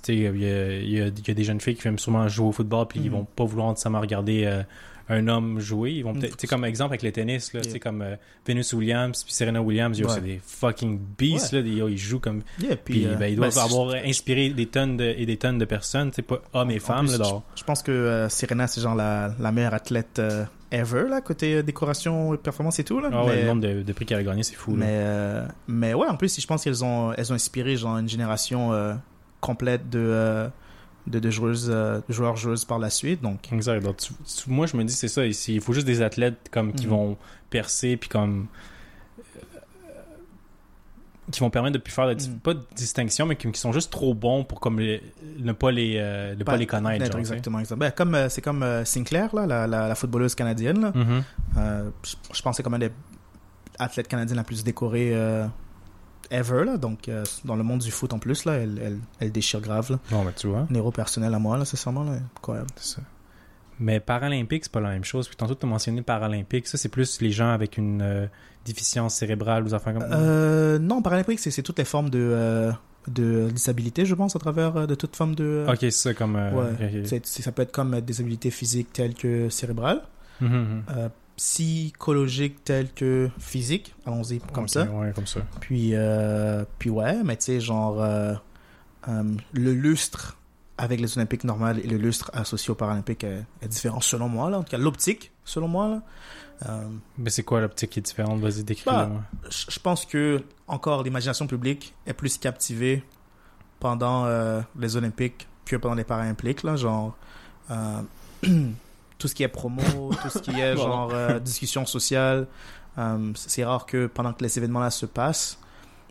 [0.09, 2.51] Il y, y a- il y a des jeunes filles qui aiment sûrement jouer au
[2.51, 3.17] football, puis ils Mhm.
[3.17, 4.61] vont pas vouloir nécessairement regarder euh,
[5.09, 5.93] un homme jouer.
[5.93, 7.79] Ils vont peut-être, tu comme exemple avec le tennis, là, Yeah.
[7.79, 8.15] comme euh,
[8.45, 10.07] Venus Williams puis Serena Williams, Ouais.
[10.09, 12.43] c'est des fucking beasts, là, yo, ils jouent comme.
[12.61, 15.57] Yeah, Puis, euh, ben, ils doivent ben, avoir inspiré des tonnes de, et des tonnes
[15.57, 18.81] de personnes, tu pas hommes et femmes, plus, là, je, pense que euh, Serena, c'est
[18.81, 22.99] genre la, la meilleure athlète euh, ever, là, côté euh, décoration, performance et tout.
[22.99, 23.09] Là.
[23.11, 24.71] Ah ouais, mais, le nombre de, de prix qu'elle a gagné, c'est fou.
[24.71, 28.09] mais, euh, mais ouais, en plus, je pense qu'elles ont, elles ont inspiré genre, une
[28.09, 28.93] génération euh,
[29.41, 30.47] complète de, euh,
[31.07, 33.21] de, de joueuses, de joueurs-joueuses par la suite.
[33.21, 33.81] Donc, Exact.
[33.83, 35.25] Donc, tu- tu- moi, je me dis, c'est ça.
[35.25, 35.55] ici.
[35.55, 36.91] Il faut juste des athlètes comme qui Mhm.
[36.91, 37.17] vont
[37.49, 38.47] percer, puis comme.
[41.31, 42.39] Qui vont permettre de plus faire de, Mhm.
[42.39, 45.01] pas de distinction, mais qui, qui sont juste trop bons pour comme les-
[45.39, 47.05] ne pas les, euh, ne pas bah, les connaître.
[47.05, 47.59] genre, exactement.
[47.59, 47.79] exactement.
[47.87, 50.81] Ben, comme, euh, c'est comme euh, Sinclair, là, la, la, la footballeuse canadienne.
[50.81, 50.91] Là.
[50.93, 51.23] Mhm.
[51.57, 52.91] Euh, je, pense que c'est comme un des
[53.79, 55.15] athlètes canadiens la plus décorée
[56.29, 56.63] ever.
[56.65, 56.77] Là.
[56.77, 57.09] Donc,
[57.45, 59.91] dans le monde du foot en plus, là, elle, elle, elle déchire grave.
[59.91, 59.99] Là.
[60.11, 60.67] Bon, ben, tu vois.
[60.69, 62.03] Un héros personnel à moi, là, sincèrement.
[62.03, 62.13] Là.
[62.37, 62.69] Incroyable.
[62.75, 63.01] C'est ça.
[63.81, 65.27] Mais Paralympique, c'est pas la même chose.
[65.27, 66.67] Puis tantôt, tu as mentionné Paralympique.
[66.67, 68.27] Ça, c'est plus les gens avec une euh,
[68.63, 70.17] déficience cérébrale ou affaires comme ça?
[70.19, 72.71] Euh, non, paralympique, c'est, toutes les formes de, euh,
[73.07, 75.65] de disabilité, je pense, à travers de toute forme de.
[75.67, 76.35] Ok, ça comme.
[76.35, 76.49] Ouais.
[76.51, 77.05] ok, ok.
[77.07, 80.03] C'est- c'est- ça peut être comme des habilités physiques telles que cérébrales,
[80.41, 80.83] Mhm, mhm.
[80.95, 84.83] euh, psychologiques telles que physiques, allons-y comme ça.
[84.83, 85.39] Ouais, comme ça.
[85.59, 85.93] Puis,
[86.77, 87.99] puis ouais, mais tu sais, genre,
[89.07, 90.37] le lustre
[90.81, 94.49] avec les Olympiques normales et le lustre associé aux Paralympiques est, est différent selon moi,
[94.49, 94.57] là.
[94.57, 96.01] En tout cas, l'optique, selon moi, là.
[96.67, 96.87] Euh,
[97.19, 98.39] Mais c'est quoi l'optique qui est différente?
[98.39, 98.91] Vas-y, décris-le.
[98.91, 99.09] Bah,
[99.47, 103.03] je pense que, encore, l'imagination publique est plus captivée
[103.79, 106.75] pendant euh, les Olympiques que pendant les Paralympiques, là.
[106.75, 107.15] Genre,
[107.69, 108.01] euh,
[109.19, 112.47] tout ce qui est promo, tout ce qui est, genre, discussion sociale.
[113.35, 115.59] c'est rare que pendant que les événements-là se passent,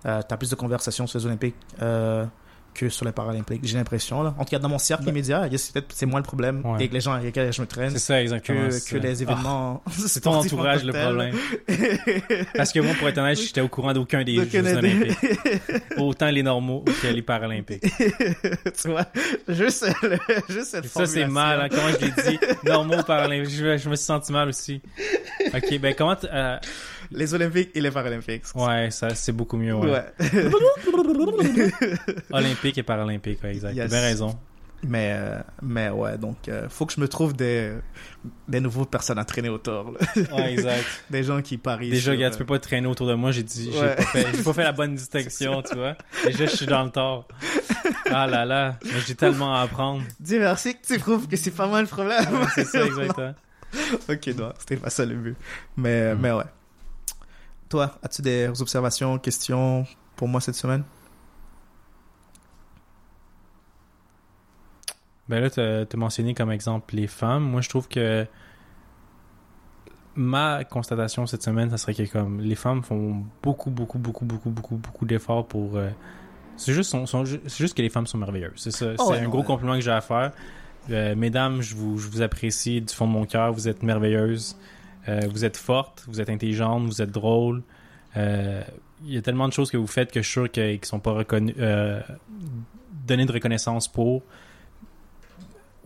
[0.05, 1.57] tu as plus de conversations sur les Olympiques
[2.81, 3.61] que sur les Paralympiques.
[3.65, 4.35] J'ai l'impression, là.
[4.39, 6.77] En tout cas, dans mon cercle Ben- immédiat, c'est peut-être c'est moi le problème Ouais.
[6.77, 8.69] avec les gens avec lesquels je me traîne C'est ça, exactement.
[8.69, 9.83] que, que les événements.
[9.87, 11.35] Ah, c'est ton entourage le problème.
[12.55, 15.19] Parce que moi, pour être honnête, j'étais au courant d'aucun des D'aucun Jeux olympiques.
[15.99, 17.83] Autant les normaux que les paralympiques.
[18.81, 19.07] tu vois,
[19.49, 20.19] juste, le-
[20.49, 21.61] juste cette Ça, c'est mal.
[21.61, 22.39] hein, Comment je l'ai dit?
[22.65, 23.55] Normaux, paralympiques.
[23.55, 24.81] Je, je me suis senti mal aussi.
[25.55, 26.17] Ok, ben comment...
[26.33, 26.57] euh,
[27.13, 28.45] Les Olympiques et les Paralympiques.
[28.55, 29.91] ouais, ça, c'est beaucoup mieux, ouais.
[29.91, 30.05] Ouais.
[32.33, 33.75] Olympique et paralympique, ouais, exact.
[33.75, 33.91] Yes.
[33.91, 34.39] T'as bien raison.
[34.83, 37.73] mais, euh, mais ouais, donc, euh, faut que je me trouve des,
[38.49, 39.93] des nouveaux personnes à traîner autour.
[39.93, 40.37] là.
[40.37, 40.85] Ouais, exact.
[41.11, 41.91] Des gens qui parient.
[41.91, 43.33] Déjà, tu euh, peux pas te traîner autour de moi.
[43.33, 43.97] J'ai dit, j'ai Ouais.
[43.97, 45.97] pas, fait, pas fait la bonne distinction, tu vois.
[46.25, 47.27] Déjà, je suis dans le tort.
[48.13, 50.03] Ah là là, mais j'ai tellement à apprendre.
[50.19, 52.25] Dis merci que tu prouves que c'est pas moi le problème.
[52.33, 53.35] Ouais, c'est ça, exactement.
[54.09, 55.37] ok, non, c'était pas ça le but.
[55.77, 56.19] Mais, Mm.
[56.21, 56.45] mais ouais.
[57.71, 60.83] Toi, as-tu des observations, questions pour moi cette semaine?
[65.29, 67.45] Ben là, t'as as mentionné comme exemple les femmes.
[67.45, 68.27] Moi, je trouve que
[70.17, 74.51] ma constatation cette semaine, ça serait que comme les femmes font beaucoup, beaucoup, beaucoup, beaucoup,
[74.51, 75.77] beaucoup, beaucoup d'efforts pour.
[75.77, 75.91] euh,
[76.57, 78.53] c'est juste, sont- sont ju- c'est juste que les femmes sont merveilleuses.
[78.57, 78.87] C'est ça.
[78.99, 79.45] Oh c'est ouais, un non, gros ouais.
[79.47, 80.33] compliment que j'ai à faire.
[80.91, 83.53] Euh, mesdames, je vous, je vous apprécie du fond de mon cœur.
[83.53, 84.57] Vous êtes merveilleuses.
[85.09, 86.05] Euh, vous êtes fortes.
[86.09, 86.85] Vous êtes intelligentes.
[86.85, 87.63] Vous êtes drôles.
[88.17, 88.63] Euh,
[89.05, 90.85] Il y a tellement de choses que vous faites que je suis sûr qu'ils ne
[90.87, 92.01] sont pas reconnus, euh,
[93.07, 94.23] données de reconnaissance pour.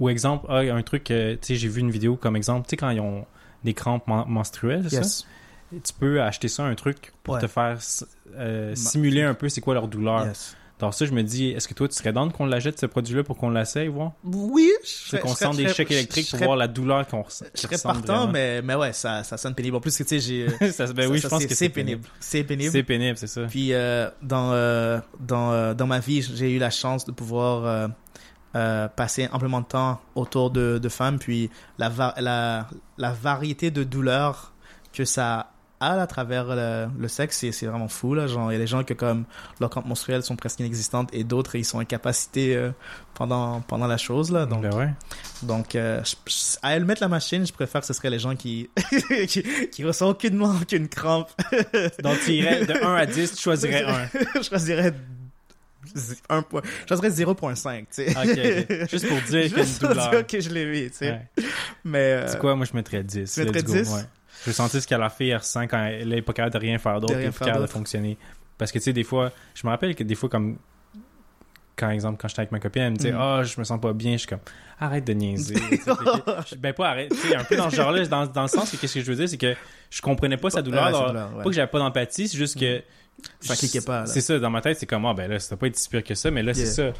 [0.00, 2.76] Ou exemple, ah, un truc, tu sais, j'ai vu une vidéo comme exemple, tu sais,
[2.76, 3.24] quand ils ont
[3.62, 5.24] des crampes men- menstruelles, c'est ça?
[5.70, 7.40] Tu peux acheter ça, un truc, pour Ouais.
[7.40, 7.78] te faire
[8.36, 10.26] euh, simuler un peu c'est quoi leur douleur.
[10.26, 10.56] Yes.
[10.80, 13.22] Dans ça, je me dis, est-ce que toi, tu serais dans qu'on l'achète, ce produit-là,
[13.22, 14.12] pour qu'on l'essaye, voir?
[14.24, 17.44] Oui, je C'est qu'on sent des chèques électriques pour voir la douleur qu'on ressent.
[17.54, 19.76] Je serais partant, mais, mais ouais, ça, ça sonne pénible.
[19.76, 20.48] En plus, tu sais, j'ai.
[20.72, 22.02] ça, ben oui, je pense que c'est pénible.
[22.18, 22.72] C'est pénible.
[22.72, 23.42] C'est pénible, c'est ça.
[23.42, 27.88] Puis euh, dans, euh, dans, euh, dans ma vie, j'ai eu la chance de pouvoir
[28.56, 31.18] euh, passer amplement de temps autour de, de femmes.
[31.20, 32.66] Puis la, va- la,
[32.98, 34.52] la variété de douleurs
[34.92, 35.50] que ça
[35.92, 38.14] a à travers le, le sexe, c'est, vraiment fou.
[38.14, 38.26] Là.
[38.26, 39.24] Genre, il y a des gens que comme
[39.60, 42.70] leurs crampes menstruelles sont presque inexistantes et d'autres, ils sont incapacités euh,
[43.14, 44.30] pendant, pendant la chose.
[44.32, 44.46] Là.
[44.46, 44.90] Donc, ben ouais.
[45.42, 48.18] donc, euh, je- je- à elle mettre la machine, je préfère que ce serait les
[48.18, 48.68] gens qui,
[49.28, 51.30] qui, qui ressentent aucunement aucune crampe.
[52.02, 54.08] Donc, tu irais de 1 à 10, tu choisirais 1.
[54.42, 54.92] je choisirais
[56.28, 56.62] un point.
[56.88, 58.10] Je dirais 0.5, tu sais.
[58.10, 58.90] Ok, ok.
[58.90, 60.10] Juste pour dire qu'il y a une Juste pour douleur.
[60.10, 61.10] dire que je l'ai vu, tu sais.
[61.10, 61.44] Ouais.
[61.84, 61.98] Mais.
[61.98, 63.32] euh, C'est quoi, moi je mettrais 10.
[63.32, 63.90] tu mettrais Let's go, 10?
[63.92, 64.00] ouais.
[64.46, 66.78] Je sentis ce qu'elle a fait elle ressent quand elle est pas capable de rien
[66.78, 68.18] faire d'autre, rien et faire capable de fonctionner.
[68.58, 70.58] Parce que tu sais, des fois, je me rappelle que des fois, comme
[71.76, 73.18] quand exemple, quand j'étais avec ma copine, elle me disait Mm.
[73.18, 74.40] Ah, je me sens pas bien, je suis comme
[74.78, 75.56] arrête de niaiser.
[76.58, 78.76] Ben pas arrête, tu sais, un peu dans ce genre-là, dans, dans le sens que
[78.76, 79.54] qu'est-ce que je veux dire, c'est que
[79.90, 80.84] je comprenais pas sa douleur.
[80.84, 81.42] Alors, douleur, ouais.
[81.42, 82.82] Pas que j'avais pas d'empathie, c'est juste que.
[83.40, 84.06] Ça cliquait pas, là.
[84.06, 85.88] C'est ça, dans ma tête, c'est comme, ah ben là, ça doit pas être si
[85.88, 86.92] pire que ça, mais là, c'est ça.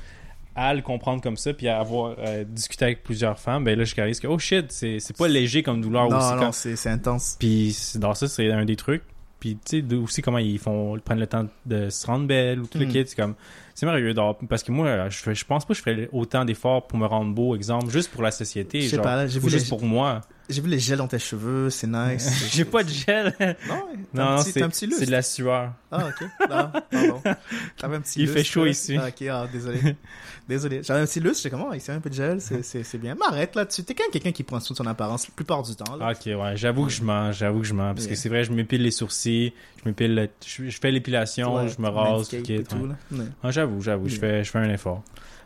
[0.57, 3.85] À le comprendre comme ça, puis à avoir euh, discuté avec plusieurs femmes, ben là,
[3.85, 6.07] je réalise que, oh shit, c'est c'est pas léger comme douleur.
[6.07, 7.37] ou Non, c'est non, c'est intense.
[7.39, 9.03] puis dans ça, c'est un des trucs.
[9.41, 12.61] Puis tu sais, aussi comment ils font, ils prennent le temps de se rendre belle
[12.61, 12.93] ou tout le Mm.
[12.93, 13.05] kit.
[13.07, 13.35] C'est comme,
[13.75, 14.15] c'est merveilleux.
[14.49, 17.55] Parce que moi, je, pense pas que je ferais autant d'efforts pour me rendre beau,
[17.55, 18.81] exemple, juste pour la société.
[18.81, 20.23] Je sais genre, pas, là, j'ai ou juste pour moi.
[20.49, 22.49] J'ai vu les gels dans tes cheveux, c'est nice.
[22.53, 23.35] J'ai pas de gel.
[23.67, 23.75] Non,
[24.13, 25.01] non, un non, petit, t'as un petit c'est lustre.
[25.01, 25.73] c'est de la sueur.
[25.91, 26.29] Ah, ok.
[26.51, 27.23] Ah, pardon.
[27.79, 28.97] T'avais un petit Il lustre, fait chaud ici.
[29.01, 29.79] Ah, ok, ah, désolé.
[30.49, 30.83] désolé.
[30.83, 32.99] J'avais un petit lustre, j'étais comme, oh, ici, un peu de gel, c'est- c'est c'est
[32.99, 33.15] bien.
[33.15, 35.35] Mais arrête, là, tu t'es quand même quelqu'un qui prend soin de son apparence la
[35.35, 35.97] plupart du temps.
[35.97, 36.11] Là.
[36.13, 37.95] Ok, ouais, j'avoue que je mens, j'avoue que je mens.
[37.95, 41.55] Parce que c'est vrai, je m'épile les sourcils, je m'épile, le- je, je fais l'épilation,
[41.57, 42.77] Ouais, je me rase, tout et tout,
[43.13, 43.25] ouais.
[43.43, 45.03] Ah, j'avoue, j'avoue, je, fais, je fais un effort.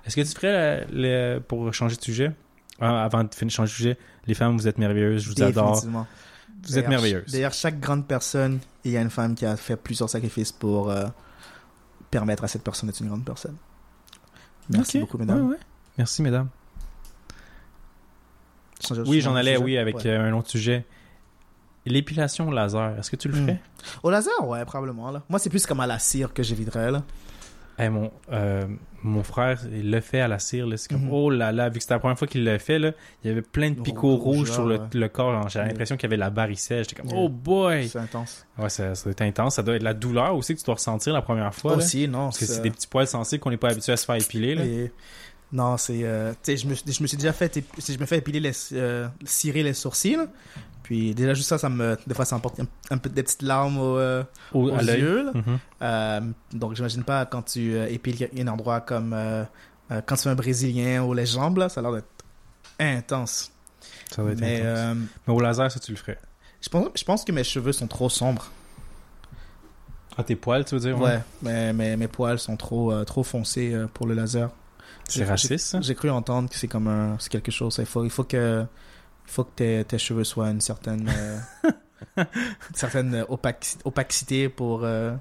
[0.07, 2.31] Est-ce que tu ferais, le- le- pour changer de sujet,
[2.81, 5.83] avant de finir changer de sujet, les femmes, vous êtes merveilleuses, je vous adore.
[6.65, 7.31] Vous êtes merveilleuses.
[7.31, 10.91] Derrière chaque grande personne, il y a une femme qui a fait plusieurs sacrifices pour
[10.91, 11.07] euh,
[12.11, 13.57] permettre à cette personne d'être une grande personne.
[14.71, 15.43] Merci beaucoup, mesdames.
[15.45, 15.59] ouais, ouais.
[15.97, 16.49] Merci, mesdames.
[19.07, 19.65] Oui, j'en allais, sujet.
[19.65, 20.07] oui, avec Ouais.
[20.07, 20.85] euh, un autre sujet.
[21.87, 23.43] L'épilation laser, est-ce que tu le Hmm.
[23.47, 23.61] ferais?
[24.03, 25.11] Au laser, ouais, probablement.
[25.11, 25.23] Là.
[25.29, 26.91] Moi, c'est plus comme à la cire que j'éviterais.
[26.91, 27.03] Là.
[27.79, 28.67] Eh, mon, euh,
[29.05, 30.67] mon frère, il le fait à la cire.
[30.77, 31.13] C'est comme, Mhm.
[31.13, 32.91] oh là là, vu que c'était la première fois qu'il l'a fait, là,
[33.23, 34.87] il y avait plein de picots rouges sur le, ouais.
[34.93, 35.49] le corps.
[35.49, 36.85] J'avais l'impression qu'il y avait la varicelle.
[36.89, 37.89] J'étais comme, oh boy!
[37.89, 38.45] C'est intense.
[38.59, 39.55] Ouais, ça, ça doit être intense.
[39.55, 41.73] Ça doit être la douleur aussi que tu dois ressentir la première fois.
[41.73, 41.79] là.
[41.79, 42.27] Aussi, non.
[42.27, 44.55] Parce que c'est des petits poils sensibles qu'on n'est pas habitué à se faire épiler.
[44.57, 44.65] Là.
[44.65, 44.93] Et-
[45.53, 46.01] Non, c'est.
[46.03, 47.59] euh, tu sais, je me, suis- je me suis déjà fait.
[47.79, 48.53] je me fais épiler les.
[48.75, 50.19] euh, cirer les sourcils.
[50.89, 51.99] Puis déjà, juste ça, ça me.
[52.07, 54.25] Des fois, ça emporte un, un peu des petites larmes au, euh,
[54.55, 55.01] Au- aux l'œil.
[55.01, 55.31] yeux.
[55.35, 55.59] Mhm.
[55.83, 56.21] Euh,
[56.55, 59.13] donc, j'imagine pas quand tu euh, épiles un endroit comme.
[59.13, 59.45] euh,
[60.07, 62.09] quand tu es un Brésilien ou les jambes, là, ça a l'air d'être
[62.81, 63.53] intense.
[64.11, 64.97] Ça doit être Mais intense.
[65.27, 66.19] Mais au laser, ça, tu le ferais.
[66.63, 68.51] je, pense, je pense que mes cheveux sont trop sombres.
[70.17, 70.99] Ah, tes poils, tu veux dire?
[70.99, 74.51] Ouais, mais, mais mes poils sont trop, euh, trop foncés euh, pour le laser.
[75.05, 75.81] C'est raciste, ça?
[75.81, 77.77] J'ai cru entendre que c'est comme un, c'est quelque chose.
[77.79, 78.65] Il faut, il faut que,
[79.31, 81.39] faut que tes, tes cheveux soient une certaine, euh,
[82.17, 84.81] une certaine opaci- opacité pour.
[84.85, 85.15] euh,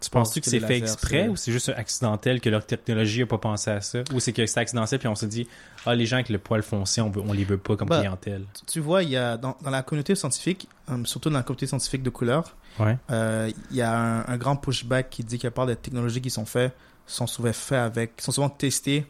[0.00, 3.38] Tu penses-tu que c'est fait exprès ou c'est juste accidentel que leur technologie a pas
[3.38, 4.00] pensé à ça?
[4.14, 5.48] Ou c'est que c'est accidentel puis on se dit,
[5.86, 7.98] ah, les gens avec le poil foncé, on, veut, on les veut pas comme Bah,
[8.00, 8.44] clientèle.
[8.66, 11.66] Tu vois, il y a dans, dans la communauté scientifique, euh, surtout dans la communauté
[11.66, 12.96] scientifique de couleur, Ouais.
[13.10, 15.74] euh, il y a un, un grand pushback qui dit qu'il y a part des
[15.74, 16.76] technologies qui sont faites
[17.06, 19.04] sont souvent faits avec, sont souvent testées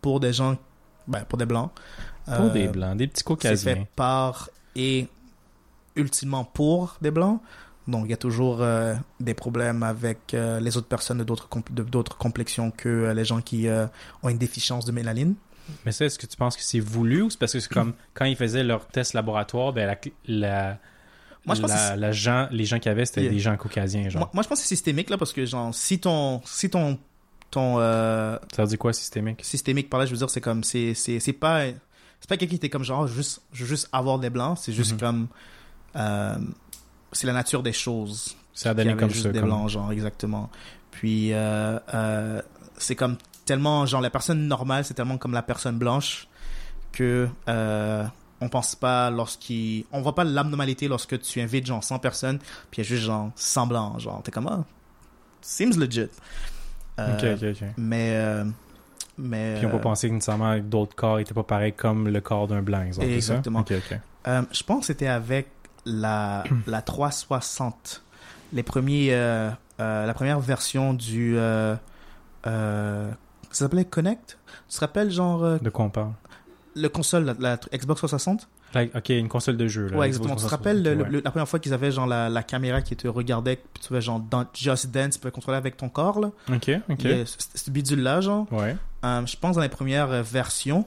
[0.00, 0.56] pour des gens,
[1.08, 1.70] ben, pour des blancs.
[2.26, 3.74] Pour Euh, des blancs, des petits c'est caucasiens.
[3.74, 5.08] fait par et
[5.96, 7.40] ultimement pour des blancs.
[7.86, 11.48] Donc, il y a toujours euh, des problèmes avec euh, les autres personnes de d'autres
[11.70, 13.86] d'autres complexions que euh, les gens qui euh,
[14.22, 15.34] ont une déficience de mélanine.
[15.84, 17.92] Mais ça, est-ce que tu penses que c'est voulu ou c'est parce que c'est comme
[18.14, 20.78] quand ils faisaient leur test laboratoire, ben la, la,
[21.44, 23.30] Moi, je pense la- que la gens, les gens qui avaient, c'était Yeah.
[23.32, 24.20] des gens caucasiens, genre.
[24.20, 26.98] Moi, moi, je pense que c'est systémique là parce que genre si ton si ton
[27.50, 29.44] ton euh, Ça veut dire quoi, systémique?
[29.44, 31.66] systémique par là, je veux dire c'est comme c'est c'est c'est pas
[32.24, 34.72] c'est pas quelqu'un qui était comme genre juste je veux juste avoir des blancs, c'est
[34.72, 34.98] juste Mhm.
[34.98, 35.26] comme
[35.96, 36.38] euh,
[37.12, 38.34] c'est la nature des choses.
[38.54, 40.48] Ça a donné comme juste des comme- blancs genre exactement.
[40.90, 42.40] Puis euh, euh,
[42.78, 46.26] c'est comme tellement genre la personne normale, c'est tellement comme la personne blanche
[46.92, 47.28] que
[48.40, 52.38] on pense pas lorsqu'il on voit pas l'abnormalité lorsque tu invites genre 100 personnes
[52.70, 54.64] puis il y a juste genre 100 blancs genre t'es comme ah
[55.42, 56.08] seems legit.
[56.98, 57.68] Euh, Ok, ok, ok.
[57.76, 58.12] Mais
[59.18, 62.46] mais Puis euh, pas pensé que nécessairement d'autres corps n'étaient pas pareils comme le corps
[62.48, 63.08] d'un blanc, exemple.
[63.08, 63.64] Exactement.
[64.26, 65.48] Euh, je pense que c'était avec
[65.86, 68.02] la, la 360.
[68.52, 69.50] Les premiers, euh,
[69.80, 71.36] euh, la première version du.
[72.44, 73.08] Ça
[73.50, 74.38] s'appelait Connect?
[74.68, 76.12] Tu te rappelles, genre, De quoi on parle?
[76.76, 79.86] le console, la, la Xbox 360 Like, ok, une console de jeu.
[79.86, 80.34] Là, Ouais, exactement.
[80.34, 81.08] Tu te 360, rappelles le- ouais.
[81.08, 83.86] le- la première fois qu'ils avaient, genre, la, la caméra qui te regardait, puis tu
[83.86, 86.32] pouvais, genre, dans Just Dance, tu pouvais contrôler avec ton corps, là?
[86.52, 87.02] Ok, ok.
[87.02, 88.52] Ce, ce bidule-là, genre.
[88.52, 88.76] Ouais.
[89.04, 90.86] Euh, je pense dans les premières euh, versions,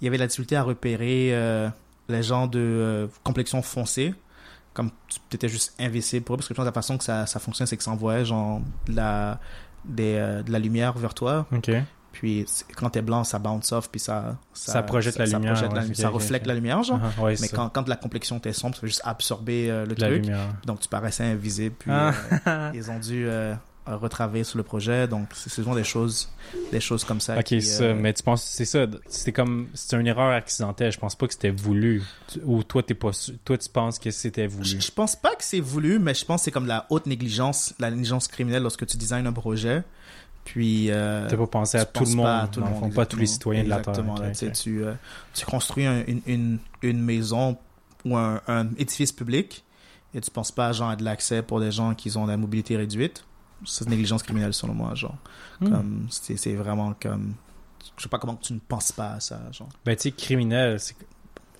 [0.00, 1.68] il y avait la difficulté à repérer euh,
[2.08, 4.14] les gens de euh, complexion foncée.
[4.74, 7.04] Comme tu étais juste invisible pour eux, parce que je pense que la façon que
[7.04, 9.38] ça, ça fonctionne, c'est que ça envoie genre de la,
[9.84, 10.14] des,
[10.46, 11.46] de la lumière vers toi.
[11.52, 11.70] Ok.
[12.12, 14.36] Puis quand t'es blanc, ça bounce off, puis ça.
[14.54, 17.00] Ça projette la lumière, projette la- ça reflète la lumière, genre.
[17.02, 19.94] Ah, ouais, Mais quand, quand la complexion t'est sombre, ça fait juste absorber le la
[20.08, 20.22] truc.
[20.24, 20.54] lumière.
[20.64, 21.74] Donc tu paraissais invisible.
[21.78, 22.70] Puis Ah.
[22.74, 23.26] ils ont dû
[23.86, 25.08] retravailler sur le projet.
[25.08, 26.28] Donc, c'est souvent des choses,
[26.70, 27.36] des choses comme ça.
[27.38, 30.92] Ok, qui, ça, euh, mais tu penses, c'est ça, c'est comme, c'est une erreur accidentelle.
[30.92, 32.02] Je pense pas que c'était voulu.
[32.44, 33.10] Ou toi, t'es pas,
[33.44, 34.80] toi, tu penses que c'était Je, voulu?
[34.80, 37.74] je pense pas que c'est voulu, mais je pense que c'est comme la haute négligence,
[37.78, 39.82] la négligence criminelle lorsque tu designes un projet.
[40.44, 40.90] Puis.
[40.90, 43.06] euh, T'as pas pensé à tout le monde, pas à tout le monde, fond, pas
[43.06, 43.94] tous les citoyens de la Terre.
[44.00, 44.92] Exactement, tu euh,
[45.34, 47.56] tu construis un- une, une, une maison
[48.04, 49.62] ou un, un édifice public
[50.14, 52.36] et tu penses pas genre, à de l'accès pour des gens qui ont de la
[52.36, 53.24] mobilité réduite.
[53.64, 55.16] C'est une négligence criminelle selon moi, genre.
[55.60, 55.70] Hmm.
[55.70, 57.34] Comme, c'est, c'est vraiment comme.
[57.96, 59.68] Je sais pas comment tu ne penses pas à ça, genre.
[59.84, 60.94] Ben, tu sais, criminel, c'est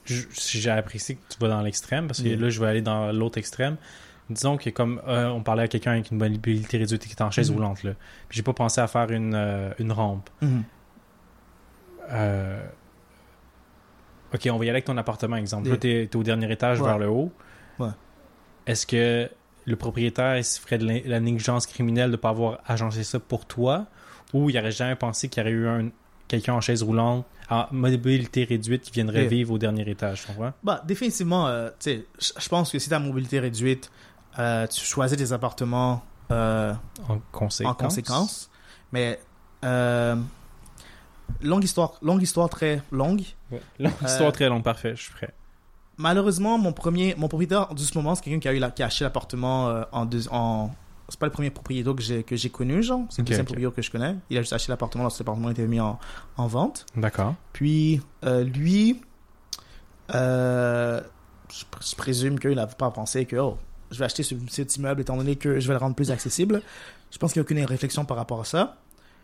[0.05, 2.41] j'ai apprécié que tu vas dans l'extrême, parce que Mm.
[2.41, 3.77] là, je vais aller dans l'autre extrême.
[4.31, 7.31] Disons que comme euh, on parlait à quelqu'un avec une mobilité réduite qui est en
[7.31, 7.57] chaise Mhm.
[7.57, 7.93] roulante, là.
[8.29, 10.29] Puis j'ai pas pensé à faire une, euh, une rampe.
[12.11, 12.61] Euh,
[14.35, 15.65] Ok, on va y aller avec ton appartement, exemple.
[15.69, 15.79] Là, Yeah.
[15.79, 16.87] t'es es au dernier étage Ouais.
[16.89, 17.31] vers le haut.
[17.79, 17.91] Ouais.
[18.67, 19.31] Est-ce que
[19.65, 23.21] le propriétaire il se ferait de la négligence criminelle de ne pas avoir agencé ça
[23.21, 23.87] pour toi
[24.33, 25.91] ou il aurait jamais pensé qu'il y aurait eu un,
[26.29, 30.55] quelqu'un en chaise roulante, en mobilité réduite, qui viendrait vivre au dernier étage, tu?
[30.63, 33.91] Bah, définitivement, euh, je pense que si tu as mobilité réduite,
[34.39, 36.73] euh, tu choisis des appartements euh,
[37.09, 37.73] En conséquence.
[37.73, 38.51] en conséquence.
[38.93, 39.21] Mais,
[39.65, 40.17] euh,
[41.43, 43.23] longue histoire, longue histoire très longue.
[43.51, 43.61] Ouais.
[43.79, 45.35] Longue Histoire très longue, parfait, je suis prêt.
[46.03, 48.83] Malheureusement, mon premier, mon propriétaire du ce moment, c'est quelqu'un qui a eu la, qui
[48.83, 50.71] a acheté l'appartement euh, en deux, en,
[51.09, 53.03] c'est pas le premier propriétaire que j'ai, que j'ai connu, genre.
[53.11, 54.17] C'est le deuxième propriétaire que je connais.
[54.31, 55.99] Il a juste acheté l'appartement lorsque l'appartement était mis en,
[56.37, 56.87] en vente.
[56.97, 57.35] D'accord.
[57.53, 59.01] Puis, euh, lui,
[60.15, 61.01] euh,
[61.53, 63.59] je, je présume qu'il n'avait pas pensé que, oh,
[63.91, 66.63] je vais acheter ce, cet immeuble étant donné que je vais le rendre plus accessible.
[67.11, 68.77] Je pense qu'il n'y a aucune réflexion par rapport à ça.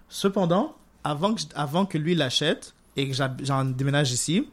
[0.08, 0.74] Cependant,
[1.04, 4.48] avant que, je- avant que lui l'achète et que j'en déménage ici,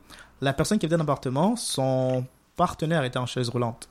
[0.45, 2.25] la personne qui habitait dans l'appartement, son
[2.55, 3.89] partenaire était en chaise roulante.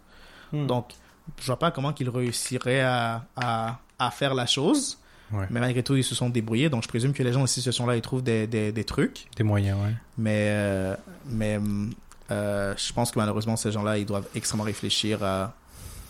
[0.53, 0.67] Hmm.
[0.67, 0.93] Donc,
[1.41, 4.99] je vois pas comment qu'il réussirait à, à, à faire la chose.
[5.33, 5.47] Ouais.
[5.51, 6.69] Mais malgré tout, ils se sont débrouillés.
[6.71, 9.27] Donc, je présume que les gens dans cette situation-là, ils trouvent des, des, des trucs.
[9.37, 9.95] Des moyens, ouais.
[10.17, 10.97] Mais, euh,
[11.27, 11.59] mais
[12.31, 15.55] euh, je pense que malheureusement, ces gens-là, ils doivent extrêmement réfléchir à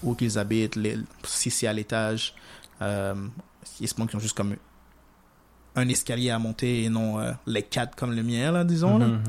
[0.03, 2.34] où qu'ils habitent, les- si c'est à l'étage.
[2.82, 3.14] Euh,
[3.80, 4.57] ils se manquent qu'ils ont juste comme
[5.76, 8.99] un escalier à monter et non euh, les quatre comme le mien, là, disons.
[8.99, 9.07] là.
[9.07, 9.22] Mhm, mhm.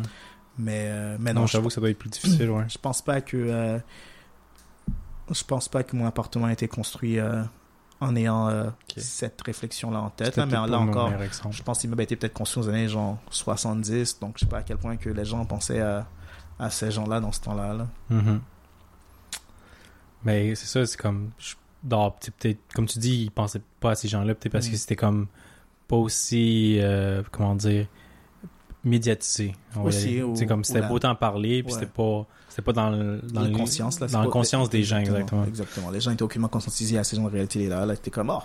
[0.57, 2.63] Mais, euh, mais Non, non, je, j'avoue que ça doit être plus difficile, ouais.
[2.69, 3.77] je pense pas que euh,
[5.31, 7.43] je pense pas que mon appartement a été construit euh,
[7.99, 10.35] en ayant euh, cette réflexion-là en tête.
[10.37, 11.11] Là, mais là encore,
[11.51, 14.59] je pense qu'il m'a été peut-être construit aux années genre 70, donc je sais pas
[14.59, 16.07] à quel point que les gens pensaient à,
[16.59, 17.73] à ces gens-là dans ce temps-là.
[17.73, 17.87] là.
[18.09, 18.39] Mhm.
[20.23, 21.31] Mais c'est ça, c'est comme.
[21.37, 21.55] je-
[21.87, 24.71] peut-être, comme tu dis, ils pensaient pas à ces gens-là, peut-être parce Mm.
[24.71, 25.27] que c'était comme
[25.87, 26.79] pas aussi.
[27.31, 27.87] comment dire
[28.85, 29.53] médiatisé.
[29.75, 31.79] on Aussi, ou- comme c'était la- pas autant parler, puis Ouais.
[31.79, 34.99] c'était pas c'était pas dans le dans la conscience, là, dans la conscience des gens
[34.99, 35.43] exactement.
[35.45, 35.89] Exactement.
[35.91, 37.85] Les gens étaient aucunement conscientisés à ces gens de réalité là.
[37.85, 38.41] Là, t'es comme, oh,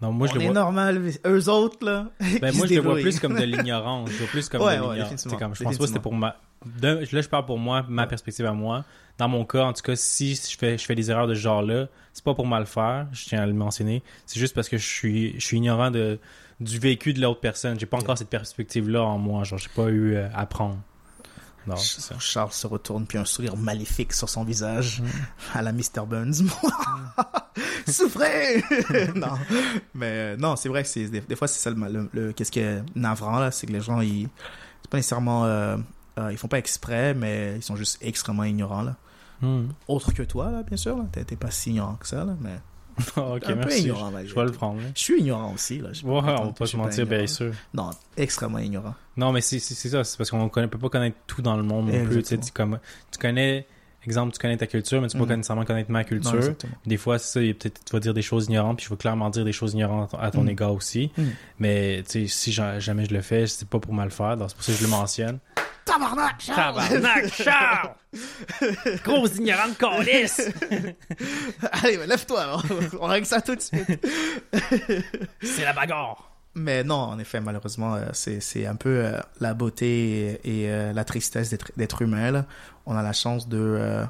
[0.00, 2.08] Donc moi on je le est vois normal, mais eux autres là.
[2.40, 4.82] ben, moi je le vois plus comme de l'ignorance, je vois plus comme Ouais, de
[4.82, 4.98] ouais,
[5.38, 6.36] comme je pense pas que c'était pour ma
[6.80, 8.84] de- là je parle pour moi, ma perspective à moi.
[9.18, 11.40] Dans mon cas, en tout cas, si je fais je fais des erreurs de ce
[11.40, 14.76] genre-là, c'est pas pour mal faire, je tiens à le mentionner, c'est juste parce que
[14.78, 16.18] je suis je suis ignorant de
[16.62, 19.68] du vécu de l'autre personne, j'ai pas encore cette perspective là en moi, genre j'ai
[19.74, 20.78] pas eu euh, à apprendre.
[21.66, 22.16] Non, ça.
[22.18, 25.06] Charles se retourne puis un sourire maléfique sur son visage Mm.
[25.54, 26.04] à la Mr.
[26.08, 26.42] Burns.
[27.88, 28.62] Souffrez
[29.14, 29.34] Non,
[29.94, 32.32] mais euh, non, c'est vrai que c'est des, des fois c'est ça le, le- le-
[32.32, 34.28] qu'est-ce qui est navrant là, c'est que les gens ils
[34.82, 35.76] c'est pas nécessairement euh,
[36.18, 38.96] euh, ils font pas exprès, mais ils sont juste extrêmement ignorants là.
[39.40, 39.68] Hmm.
[39.88, 42.58] Autre que toi là, bien sûr là, t'es pas si ignorant que ça là, mais
[43.16, 44.12] ok, un peu ignorant.
[44.24, 44.80] Je, vais le prendre.
[44.80, 44.86] là.
[44.94, 45.92] Je suis ignorant aussi là.
[45.92, 47.52] Je Ouais, on que pas se mentir, bien sûr.
[47.74, 48.94] Non, extrêmement ignorant.
[49.16, 51.86] Non, mais c'est ça, c'est parce qu'on connaît, peut pas connaître tout dans le monde
[51.86, 52.22] non plus.
[52.22, 52.42] Tu, sais, Exactement.
[52.42, 52.78] tu, comme,
[53.10, 53.66] tu connais,
[54.06, 55.38] exemple, tu connais ta culture, mais tu peux pas Mhm.
[55.38, 56.40] nécessairement connaître ma culture.
[56.86, 59.30] des fois, c'est ça, peut-être tu vas dire des choses ignorantes, puis je vais clairement
[59.30, 60.48] dire des choses ignorantes à ton Mhm.
[60.50, 61.10] égard aussi.
[61.16, 61.30] Mhm.
[61.58, 64.48] Mais tu sais, si ja- jamais je le fais, c'est pas pour mal faire, donc
[64.50, 65.38] c'est pour ça que je le mentionne.
[65.84, 66.76] Tabarnak, Charles!
[66.88, 67.90] Tabarnak, Charles!
[69.04, 70.40] Grosse ignorante calice!
[71.72, 72.60] Allez, ben, lève-toi,
[72.94, 74.06] on, on règle ça tout de suite.
[75.42, 76.28] C'est la bagarre!
[76.54, 80.70] Mais non, en effet, malheureusement, euh, c'est c'est un peu euh, la beauté et, et,
[80.70, 82.30] euh, la tristesse d'être d'être humain.
[82.30, 82.44] là.
[82.86, 84.04] On a la chance de euh,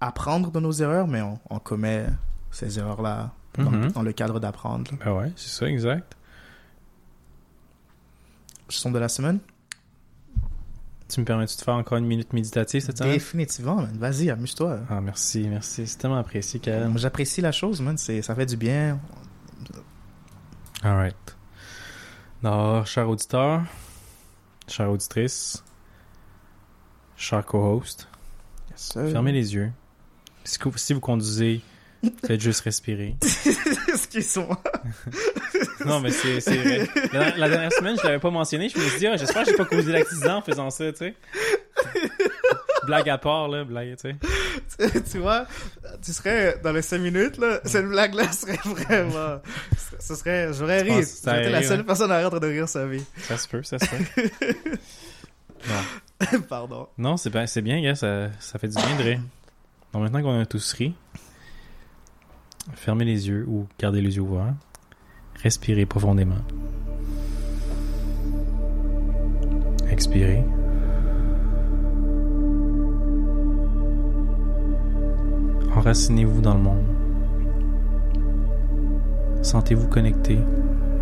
[0.00, 2.06] apprendre de nos erreurs, mais on, on commet
[2.50, 3.92] ces erreurs-là dans, Mhm.
[3.92, 4.90] dans le cadre d'apprendre.
[5.04, 6.16] Ben ouais, c'est ça, exact.
[8.68, 9.40] Son de la semaine?
[11.08, 13.14] Tu me permets-tu de faire encore une minute méditative cette semaine?
[13.14, 13.96] Définitivement, man.
[13.98, 14.78] Vas-y, amuse-toi.
[14.88, 15.84] Ah, merci, merci.
[15.88, 16.96] C'est tellement apprécié, Karen.
[16.96, 17.96] J'apprécie la chose, man.
[17.98, 19.00] Ça fait du bien.
[20.82, 21.16] Alright.
[22.44, 23.62] Alors, chers auditeurs,
[24.68, 25.64] chères auditrices,
[28.70, 29.08] Yes, sir.
[29.10, 29.70] fermez les yeux.
[30.44, 31.60] Si, vous conduisez,
[32.26, 33.16] Faites juste respirer.
[33.88, 34.60] Excuse-moi.
[35.86, 36.86] Non, mais c'est vrai.
[37.10, 38.68] La, la dernière semaine, je l'avais pas mentionné.
[38.68, 40.98] Je me suis dit, ah, j'espère que j'ai pas causé l'accident en faisant ça, tu
[40.98, 41.14] sais.
[42.86, 44.14] Blague à part, là, blague, tu
[44.78, 45.00] sais.
[45.10, 45.46] tu vois,
[46.04, 49.40] tu serais dans les 5 minutes, là, cette blague-là serait vraiment.
[49.98, 50.52] Ce serait.
[50.52, 50.90] J'aurais ri.
[51.02, 51.84] J'étais la arrive, seule hein.
[51.86, 53.04] personne à rire de rire sa vie.
[53.22, 54.28] Ça se peut, ça se peut.
[55.68, 55.74] Non,
[56.48, 56.88] Pardon.
[56.98, 59.20] non c'est c'est bien, ça, ça fait du bien de rire.
[59.92, 60.94] Donc maintenant qu'on a tous ri,
[62.74, 64.54] fermez les yeux ou gardez les yeux ouverts.
[65.42, 66.36] Respirez profondément.
[69.90, 70.44] Expirez.
[75.74, 76.84] Enracinez-vous dans le monde.
[79.42, 80.38] Sentez-vous connecté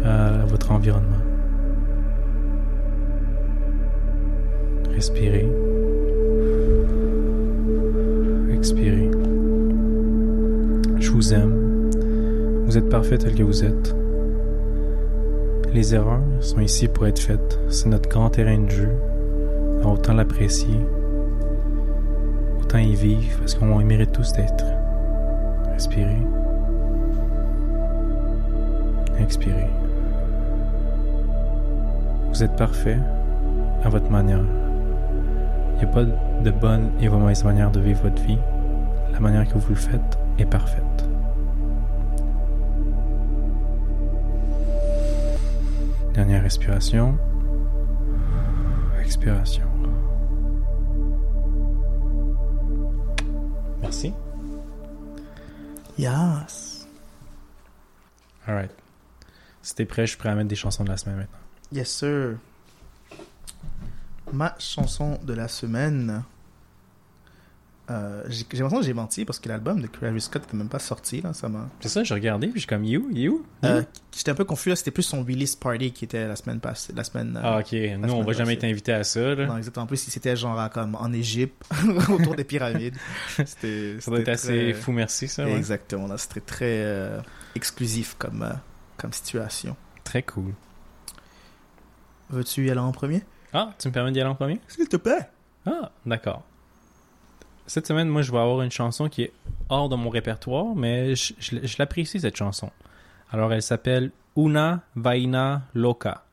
[0.04, 1.17] à votre environnement.
[4.98, 5.48] Respirez.
[8.52, 9.08] Expirez.
[10.98, 11.92] Je vous aime.
[12.66, 13.94] Vous êtes parfait tel que vous êtes.
[15.72, 17.60] Les erreurs sont ici pour être faites.
[17.68, 18.88] C'est notre grand terrain de jeu.
[19.84, 20.80] Autant l'apprécier.
[22.60, 24.64] Autant y vivre parce qu'on mérite tous d'être.
[25.74, 26.22] Respirez.
[29.20, 29.70] Expirez.
[32.32, 32.98] Vous êtes parfait
[33.84, 34.42] à votre manière.
[35.80, 38.38] Il n'y a pas de bonne et de mauvaise manière de vivre votre vie.
[39.12, 40.82] La manière que vous le faites est parfaite.
[46.14, 47.16] Dernière respiration.
[49.00, 49.68] Expiration.
[53.80, 54.12] Merci.
[55.96, 56.88] Yes.
[58.46, 58.72] Alright.
[59.62, 61.38] Si t'es prêt, je suis prêt à mettre des chansons de la semaine maintenant.
[61.70, 62.38] Yes, sir.
[64.32, 66.22] Ma chanson de la semaine.
[67.90, 70.78] Euh, j'ai l'impression que j'ai menti parce que l'album de Travis Scott n'était même pas
[70.78, 71.22] sorti.
[71.22, 71.70] Là, ça m'a.
[71.80, 73.46] C'est ça, j'ai regardé, puis je suis comme You, You.
[73.64, 73.82] Euh,
[74.14, 74.68] J'étais un peu confus.
[74.68, 76.92] là, C'était plus son release party qui était la semaine passée.
[76.94, 77.38] La semaine.
[77.38, 77.72] euh, Ah, ok.
[77.72, 79.46] Nous, on va jamais être invité à ça, là.
[79.46, 79.84] Non, exactement.
[79.84, 81.64] En plus, c'était genre comme en Égypte,
[82.10, 82.96] autour des pyramides.
[83.46, 83.96] C'était.
[84.00, 85.44] Ça doit être assez fou, merci, ça.
[85.46, 85.56] ouais.
[85.56, 86.08] Exactement.
[86.08, 87.20] là, C'était très euh,
[87.54, 88.46] exclusif comme,
[88.98, 89.74] comme situation.
[90.04, 90.52] Très cool.
[92.28, 93.22] Veux-tu y aller en premier?
[93.52, 94.60] Ah, tu me permets d'y aller en premier?
[94.68, 95.28] S'il te plaît.
[95.66, 96.42] Ah, d'accord.
[97.66, 99.32] Cette semaine, moi, je vais avoir une chanson qui est
[99.68, 102.70] hors de mon répertoire, mais je, je- je l'apprécie, cette chanson.
[103.30, 106.24] Alors, elle s'appelle Una Vaina Loca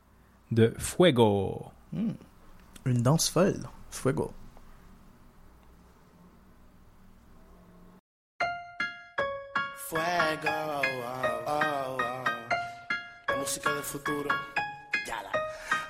[0.52, 1.66] de Fuego.
[1.92, 2.12] Hmm.
[2.86, 3.64] Une danse folle.
[3.90, 4.32] Fuego.
[9.88, 10.82] Fuego, oh,
[11.48, 12.24] oh, oh.
[13.28, 14.30] La música del futuro.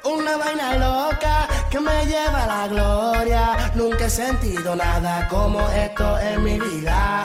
[0.06, 3.72] Una vaina loca que me lleva a la gloria.
[3.74, 7.24] Nunca he sentido nada como esto en mi vida.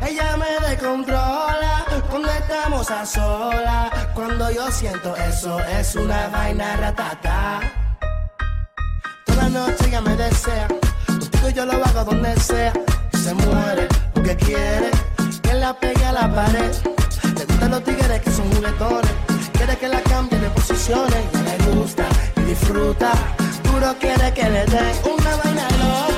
[0.00, 3.90] Ella me descontrola cuando estamos a solas.
[4.14, 7.60] Cuando yo siento eso, es una vaina ratata.
[9.26, 10.68] Toda noche ella me desea.
[11.06, 12.72] Contigo yo lo hago donde sea.
[13.20, 14.90] Se muere porque quiere
[15.42, 16.72] que la pegue a la pared.
[17.36, 19.31] Le gustan los tigres que son juguetones.
[19.64, 21.24] Quiere que la cambie de posiciones.
[21.32, 22.04] Le gusta
[22.36, 23.12] y disfruta.
[23.62, 26.11] Puro quiere que le dé una vaina loca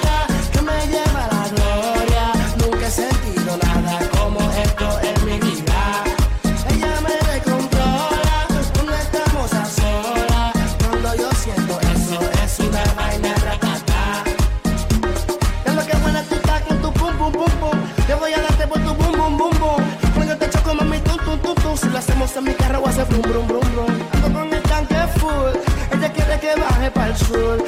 [27.35, 27.64] soul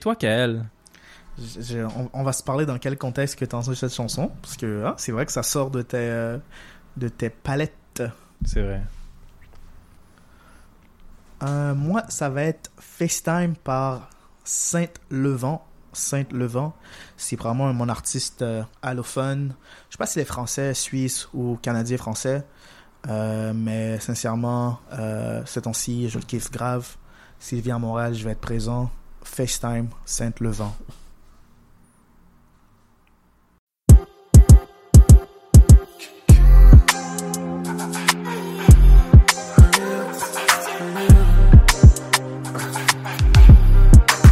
[0.00, 0.64] toi, Kael
[1.38, 4.30] Je- on, on va se parler dans quel contexte que tu as cette chanson.
[4.42, 6.38] Parce que ah, c'est vrai que ça sort de tes, euh,
[6.96, 8.02] de tes palettes.
[8.44, 8.82] C'est vrai.
[11.42, 14.10] Euh, moi, ça va être FaceTime par
[14.44, 15.64] Sainte-Levant.
[15.92, 16.76] Sainte-Levant,
[17.16, 19.54] c'est vraiment mon artiste euh, allophone.
[19.88, 22.44] Je sais pas si est français, suisse ou canadien français.
[23.08, 26.96] Mais sincèrement, ce temps-ci, je le kiffe grave.
[27.38, 28.90] S'il vient à Montréal, je vais être présent.
[29.30, 30.74] FaceTime, Sainte-Levant.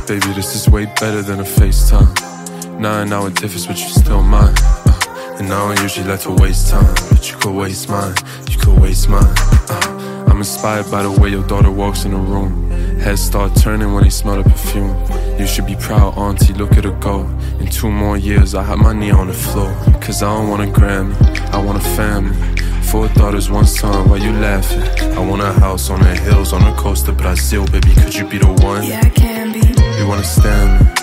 [0.09, 2.81] Baby, this is way better than a FaceTime.
[2.81, 4.55] Nine hour difference, but you still mine.
[4.59, 8.15] Uh, and I don't usually like to waste time, but you could waste mine.
[8.51, 9.23] You could waste mine.
[9.25, 12.71] Uh, I'm inspired by the way your daughter walks in the room.
[13.01, 14.97] Heads start turning when they smell the perfume.
[15.37, 17.23] You should be proud, auntie, look at her go.
[17.59, 19.75] In two more years, I have my knee on the floor.
[20.01, 21.13] Cause I don't want a Grammy,
[21.51, 22.37] I want a family.
[22.85, 24.81] Four daughters, one son, why you laughing?
[25.19, 28.29] I want a house on the hills, on the coast of Brazil, baby, could you
[28.29, 28.85] be the one?
[28.85, 29.67] Yeah, I can be.
[29.99, 30.98] You wanna stand me?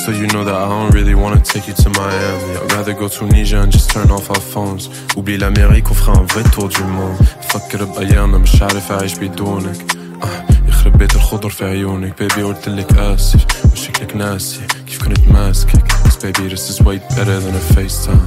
[0.04, 2.50] So you know that I don't really wanna take you to Miami.
[2.62, 4.82] I'd rather go to Tunisia and just turn off our phones.
[5.16, 7.18] Oublie l'Amérique, on fera un vrai tour du monde.
[7.48, 9.76] فكر بأيامنا مش عارف أعيش بدونك.
[10.22, 12.22] آه، يخرب بيت الخضر في عيونك.
[12.22, 15.92] Baby قلتلك آسف وشكلك ناسي كيف كنت ماسكك.
[15.92, 18.26] Cause baby this is way better than a FaceTime.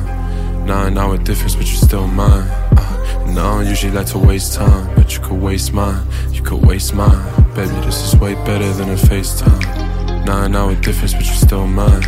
[0.67, 2.47] Nine hour difference, but you still mine.
[2.77, 6.01] Uh, and I don't usually like to waste time, but you could waste mine.
[6.35, 7.21] You could waste mine.
[7.55, 9.82] Baby, this is way better than a FaceTime.
[10.24, 12.02] Nine hour difference, but you still mine.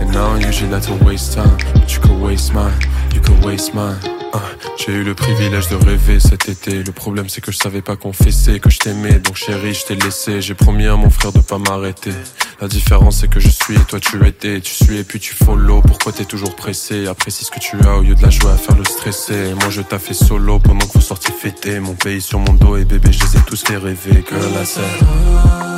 [0.00, 2.74] And I don't usually like to waste time, but you could waste mine.
[3.14, 3.96] You could waste mine.
[4.32, 4.38] Uh,
[4.78, 6.82] J'ai eu le privilège de rêver cet été.
[6.82, 9.18] Le problème, c'est que je savais pas confesser que je t'aimais.
[9.18, 10.40] Donc, chérie, je t'ai laissé.
[10.40, 12.12] J'ai promis à mon frère de pas m'arrêter.
[12.60, 14.60] La différence, c'est que je suis et toi, tu étais.
[14.60, 15.82] Tu suis et puis tu follow.
[15.82, 17.06] Pourquoi t'es toujours pressé?
[17.08, 19.34] Apprécie ce que tu as au lieu de la jouer à faire le stressé.
[19.50, 21.80] Et moi, je t'ai fait solo pendant que vous sortiez fêter.
[21.80, 24.24] Mon pays sur mon dos et bébé, je les ai tous fait rêver.
[24.28, 25.71] Girl, I said,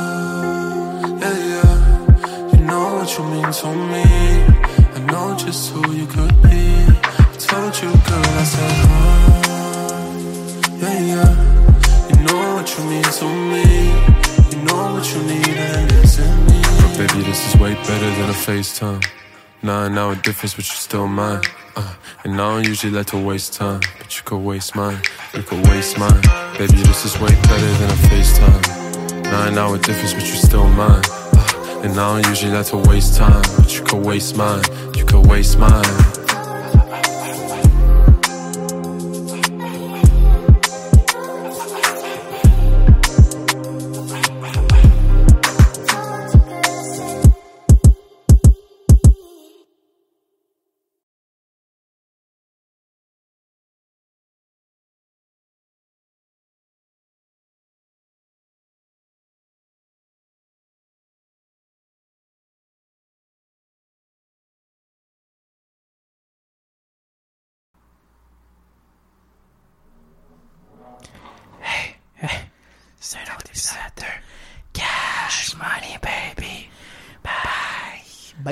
[3.05, 4.03] what you mean to me.
[4.95, 6.49] I know just who you could be.
[6.49, 9.45] I told you, girl, I said, oh,
[10.81, 11.31] yeah, yeah.
[12.09, 13.63] You know what you mean to me.
[14.49, 16.59] You know what you need and it's in me.
[16.81, 19.05] But baby, this is way better than a FaceTime.
[19.61, 21.43] Nine hour difference, but you're still mine.
[21.75, 21.93] Uh,
[22.23, 24.99] and I don't usually like to waste time, but you could waste mine.
[25.35, 26.21] You could waste mine.
[26.57, 29.21] Baby, this is way better than a FaceTime.
[29.25, 31.03] Nine hour difference, but you're still mine.
[31.85, 34.63] And I don't usually like to waste time, but you could waste mine.
[34.95, 36.24] You could waste mine.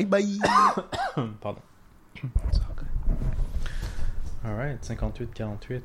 [0.06, 0.38] Bye.
[0.41, 0.84] Bye.
[1.41, 1.62] Pardon.
[4.45, 5.82] Alright, 58-48.